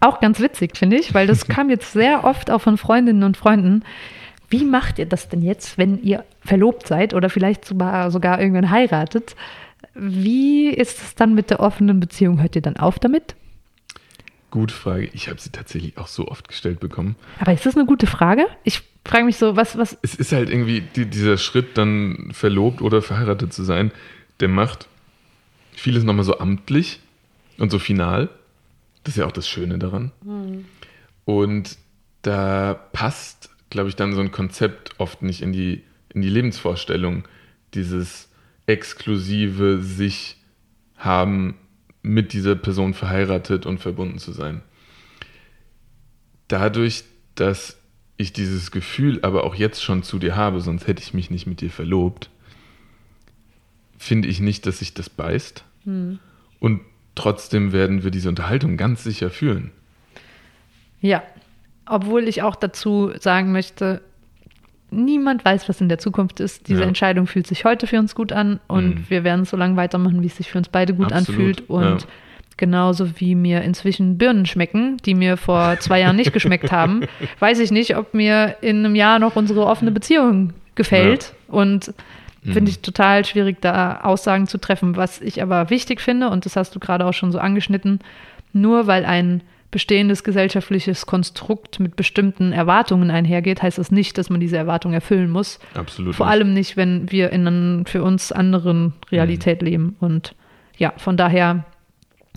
Auch 0.00 0.20
ganz 0.20 0.40
witzig, 0.40 0.76
finde 0.76 0.96
ich, 0.96 1.14
weil 1.14 1.26
das 1.26 1.46
kam 1.48 1.70
jetzt 1.70 1.92
sehr 1.92 2.24
oft 2.24 2.50
auch 2.50 2.60
von 2.60 2.78
Freundinnen 2.78 3.22
und 3.22 3.36
Freunden. 3.36 3.84
Wie 4.50 4.64
macht 4.64 4.98
ihr 4.98 5.06
das 5.06 5.28
denn 5.28 5.42
jetzt, 5.42 5.78
wenn 5.78 6.02
ihr 6.02 6.24
verlobt 6.44 6.86
seid 6.86 7.14
oder 7.14 7.30
vielleicht 7.30 7.64
sogar, 7.64 8.10
sogar 8.10 8.40
irgendwann 8.40 8.70
heiratet? 8.70 9.34
Wie 9.94 10.68
ist 10.68 11.02
es 11.02 11.14
dann 11.14 11.34
mit 11.34 11.50
der 11.50 11.60
offenen 11.60 12.00
Beziehung? 12.00 12.40
Hört 12.40 12.56
ihr 12.56 12.62
dann 12.62 12.76
auf 12.76 12.98
damit? 12.98 13.34
Gute 14.50 14.74
Frage. 14.74 15.10
Ich 15.12 15.28
habe 15.28 15.40
sie 15.40 15.50
tatsächlich 15.50 15.98
auch 15.98 16.06
so 16.06 16.28
oft 16.28 16.46
gestellt 16.48 16.78
bekommen. 16.78 17.16
Aber 17.40 17.52
ist 17.52 17.66
das 17.66 17.76
eine 17.76 17.86
gute 17.86 18.06
Frage? 18.06 18.46
Ich 18.62 18.82
frage 19.04 19.24
mich 19.24 19.36
so, 19.36 19.56
was, 19.56 19.76
was, 19.76 19.98
Es 20.02 20.14
ist 20.14 20.32
halt 20.32 20.48
irgendwie 20.48 20.82
die, 20.94 21.06
dieser 21.06 21.38
Schritt, 21.38 21.76
dann 21.76 22.30
verlobt 22.32 22.80
oder 22.80 23.02
verheiratet 23.02 23.52
zu 23.52 23.64
sein, 23.64 23.90
der 24.40 24.48
macht 24.48 24.86
vieles 25.74 26.04
nochmal 26.04 26.24
so 26.24 26.38
amtlich 26.38 27.00
und 27.58 27.70
so 27.70 27.78
final. 27.78 28.30
Das 29.02 29.14
ist 29.14 29.18
ja 29.18 29.26
auch 29.26 29.32
das 29.32 29.48
Schöne 29.48 29.78
daran. 29.78 30.12
Und 31.24 31.78
da 32.22 32.74
passt, 32.92 33.50
glaube 33.70 33.88
ich, 33.88 33.96
dann 33.96 34.14
so 34.14 34.20
ein 34.20 34.32
Konzept 34.32 34.98
oft 34.98 35.22
nicht 35.22 35.42
in 35.42 35.52
die, 35.52 35.82
in 36.12 36.22
die 36.22 36.28
Lebensvorstellung. 36.28 37.24
Dieses 37.74 38.28
exklusive 38.66 39.82
sich 39.82 40.36
haben, 40.96 41.56
mit 42.02 42.34
dieser 42.34 42.54
Person 42.54 42.92
verheiratet 42.92 43.64
und 43.64 43.78
verbunden 43.78 44.18
zu 44.18 44.32
sein. 44.32 44.62
Dadurch, 46.48 47.04
dass 47.34 47.78
ich 48.16 48.32
dieses 48.32 48.70
Gefühl 48.70 49.20
aber 49.22 49.44
auch 49.44 49.54
jetzt 49.54 49.82
schon 49.82 50.02
zu 50.02 50.18
dir 50.18 50.36
habe, 50.36 50.60
sonst 50.60 50.86
hätte 50.86 51.02
ich 51.02 51.14
mich 51.14 51.30
nicht 51.30 51.46
mit 51.46 51.62
dir 51.62 51.70
verlobt, 51.70 52.30
finde 54.04 54.28
ich 54.28 54.40
nicht, 54.40 54.66
dass 54.66 54.78
sich 54.80 54.94
das 54.94 55.08
beißt. 55.10 55.64
Und 56.60 56.80
trotzdem 57.14 57.72
werden 57.72 58.04
wir 58.04 58.10
diese 58.10 58.28
Unterhaltung 58.28 58.76
ganz 58.76 59.04
sicher 59.04 59.30
führen. 59.30 59.70
Ja, 61.00 61.22
obwohl 61.86 62.28
ich 62.28 62.42
auch 62.42 62.56
dazu 62.56 63.10
sagen 63.20 63.52
möchte, 63.52 64.00
niemand 64.90 65.44
weiß, 65.44 65.68
was 65.68 65.80
in 65.80 65.88
der 65.88 65.98
Zukunft 65.98 66.40
ist. 66.40 66.68
Diese 66.68 66.80
Ja. 66.82 66.86
Entscheidung 66.86 67.26
fühlt 67.26 67.46
sich 67.46 67.64
heute 67.64 67.86
für 67.86 67.98
uns 67.98 68.14
gut 68.14 68.32
an 68.32 68.60
und 68.68 68.94
Mhm. 68.94 69.04
wir 69.08 69.24
werden 69.24 69.42
es 69.42 69.50
so 69.50 69.56
lange 69.56 69.76
weitermachen, 69.76 70.22
wie 70.22 70.26
es 70.28 70.36
sich 70.36 70.50
für 70.50 70.58
uns 70.58 70.68
beide 70.68 70.94
gut 70.94 71.12
Absolut, 71.12 71.28
anfühlt. 71.28 71.68
Und 71.68 72.02
ja. 72.02 72.08
genauso 72.56 73.20
wie 73.20 73.34
mir 73.34 73.62
inzwischen 73.62 74.16
Birnen 74.16 74.46
schmecken, 74.46 74.96
die 75.04 75.14
mir 75.14 75.36
vor 75.36 75.78
zwei 75.80 76.00
Jahren 76.00 76.16
nicht 76.16 76.32
geschmeckt 76.32 76.70
haben, 76.72 77.02
weiß 77.40 77.58
ich 77.58 77.70
nicht, 77.70 77.96
ob 77.96 78.14
mir 78.14 78.56
in 78.62 78.78
einem 78.78 78.94
Jahr 78.94 79.18
noch 79.18 79.36
unsere 79.36 79.66
offene 79.66 79.90
Beziehung 79.90 80.52
gefällt. 80.74 81.34
Und 81.48 81.92
finde 82.44 82.60
Mhm. 82.62 82.66
ich 82.68 82.80
total 82.80 83.24
schwierig, 83.24 83.60
da 83.60 84.00
Aussagen 84.02 84.46
zu 84.46 84.58
treffen. 84.58 84.96
Was 84.96 85.20
ich 85.20 85.42
aber 85.42 85.70
wichtig 85.70 86.00
finde, 86.00 86.28
und 86.30 86.44
das 86.46 86.56
hast 86.56 86.74
du 86.74 86.80
gerade 86.80 87.04
auch 87.06 87.12
schon 87.14 87.32
so 87.32 87.38
angeschnitten, 87.38 88.00
nur 88.52 88.86
weil 88.86 89.04
ein 89.04 89.42
bestehendes 89.70 90.22
gesellschaftliches 90.22 91.04
Konstrukt 91.06 91.80
mit 91.80 91.96
bestimmten 91.96 92.52
Erwartungen 92.52 93.10
einhergeht, 93.10 93.60
heißt 93.62 93.78
das 93.78 93.90
nicht, 93.90 94.16
dass 94.18 94.30
man 94.30 94.38
diese 94.38 94.56
Erwartungen 94.56 94.94
erfüllen 94.94 95.30
muss. 95.30 95.58
Absolut. 95.74 96.14
Vor 96.14 96.26
nicht. 96.26 96.32
allem 96.32 96.54
nicht, 96.54 96.76
wenn 96.76 97.10
wir 97.10 97.30
in 97.30 97.46
einer 97.48 97.84
für 97.86 98.04
uns 98.04 98.30
anderen 98.30 98.92
Realität 99.10 99.62
Mhm. 99.62 99.66
leben. 99.66 99.96
Und 99.98 100.36
ja, 100.76 100.92
von 100.96 101.16
daher 101.16 101.64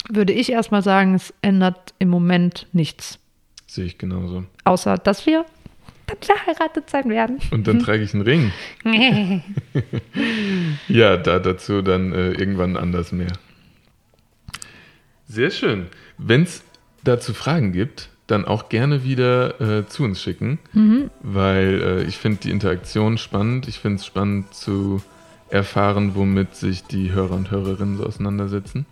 würde 0.10 0.34
ich 0.34 0.52
erstmal 0.52 0.82
sagen, 0.82 1.14
es 1.14 1.32
ändert 1.44 1.94
im 2.00 2.10
Moment 2.10 2.66
nichts. 2.74 3.20
Sehe 3.68 3.86
ich 3.86 3.98
genauso. 4.00 4.46
Außer, 4.64 4.98
dass 4.98 5.26
wir 5.28 5.46
dann 6.08 6.18
verheiratet 6.22 6.90
sein 6.90 7.10
werden. 7.10 7.38
Und 7.52 7.68
dann 7.68 7.80
trage 7.80 8.02
ich 8.04 8.14
einen 8.14 8.24
Ring. 8.24 8.52
Ja, 10.88 11.18
da 11.18 11.40
dazu 11.40 11.82
dann 11.82 12.12
äh, 12.14 12.32
irgendwann 12.32 12.78
anders 12.78 13.12
mehr. 13.12 13.34
Sehr 15.28 15.52
schön. 15.52 15.88
Wenn 16.18 16.44
es 16.44 16.64
dazu 17.04 17.34
Fragen 17.34 17.74
gibt, 17.74 18.10
dann 18.28 18.46
auch 18.46 18.70
gerne 18.70 19.04
wieder 19.04 19.60
äh, 19.62 19.88
zu 19.88 20.04
uns 20.04 20.22
schicken, 20.22 20.60
Mhm. 20.74 21.10
weil 21.22 21.82
äh, 21.82 22.04
ich 22.04 22.18
finde 22.18 22.40
die 22.44 22.52
Interaktion 22.52 23.18
spannend. 23.18 23.68
Ich 23.68 23.80
finde 23.80 23.98
es 23.98 24.06
spannend 24.06 24.54
zu 24.54 25.02
erfahren, 25.50 26.12
womit 26.16 26.56
sich 26.56 26.84
die 26.84 27.12
Hörer 27.12 27.36
und 27.36 27.52
Hörerinnen 27.52 27.98
so 27.98 28.06
auseinandersetzen. 28.06 28.86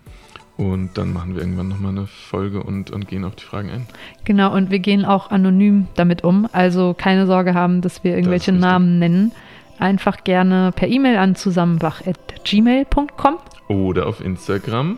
Und 0.57 0.97
dann 0.97 1.11
machen 1.11 1.35
wir 1.35 1.41
irgendwann 1.41 1.67
nochmal 1.67 1.91
eine 1.91 2.07
Folge 2.07 2.63
und, 2.63 2.91
und 2.91 3.07
gehen 3.07 3.25
auf 3.25 3.35
die 3.35 3.43
Fragen 3.43 3.69
ein. 3.69 3.87
Genau, 4.23 4.53
und 4.53 4.71
wir 4.71 4.79
gehen 4.79 5.03
auch 5.03 5.31
anonym 5.31 5.87
damit 5.95 6.23
um. 6.23 6.47
Also 6.51 6.95
keine 6.97 7.27
Sorge 7.27 7.53
haben, 7.53 7.81
dass 7.81 8.05
wir 8.05 8.15
irgendwelche 8.15 8.51
richtig. 8.51 8.65
Namen 8.65 8.99
nennen. 8.99 9.33
Einfach 9.79 10.23
gerne 10.23 10.71
per 10.73 10.87
E-Mail 10.87 11.17
an 11.17 11.35
zusammenwach.gmail.com. 11.35 13.37
Oder 13.67 14.07
auf 14.07 14.23
Instagram, 14.23 14.97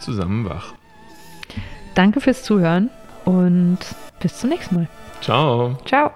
zusammenwach. 0.00 0.74
Danke 1.94 2.20
fürs 2.20 2.42
Zuhören 2.42 2.90
und 3.24 3.78
bis 4.20 4.38
zum 4.38 4.50
nächsten 4.50 4.74
Mal. 4.76 4.88
Ciao. 5.20 5.76
Ciao. 5.84 6.12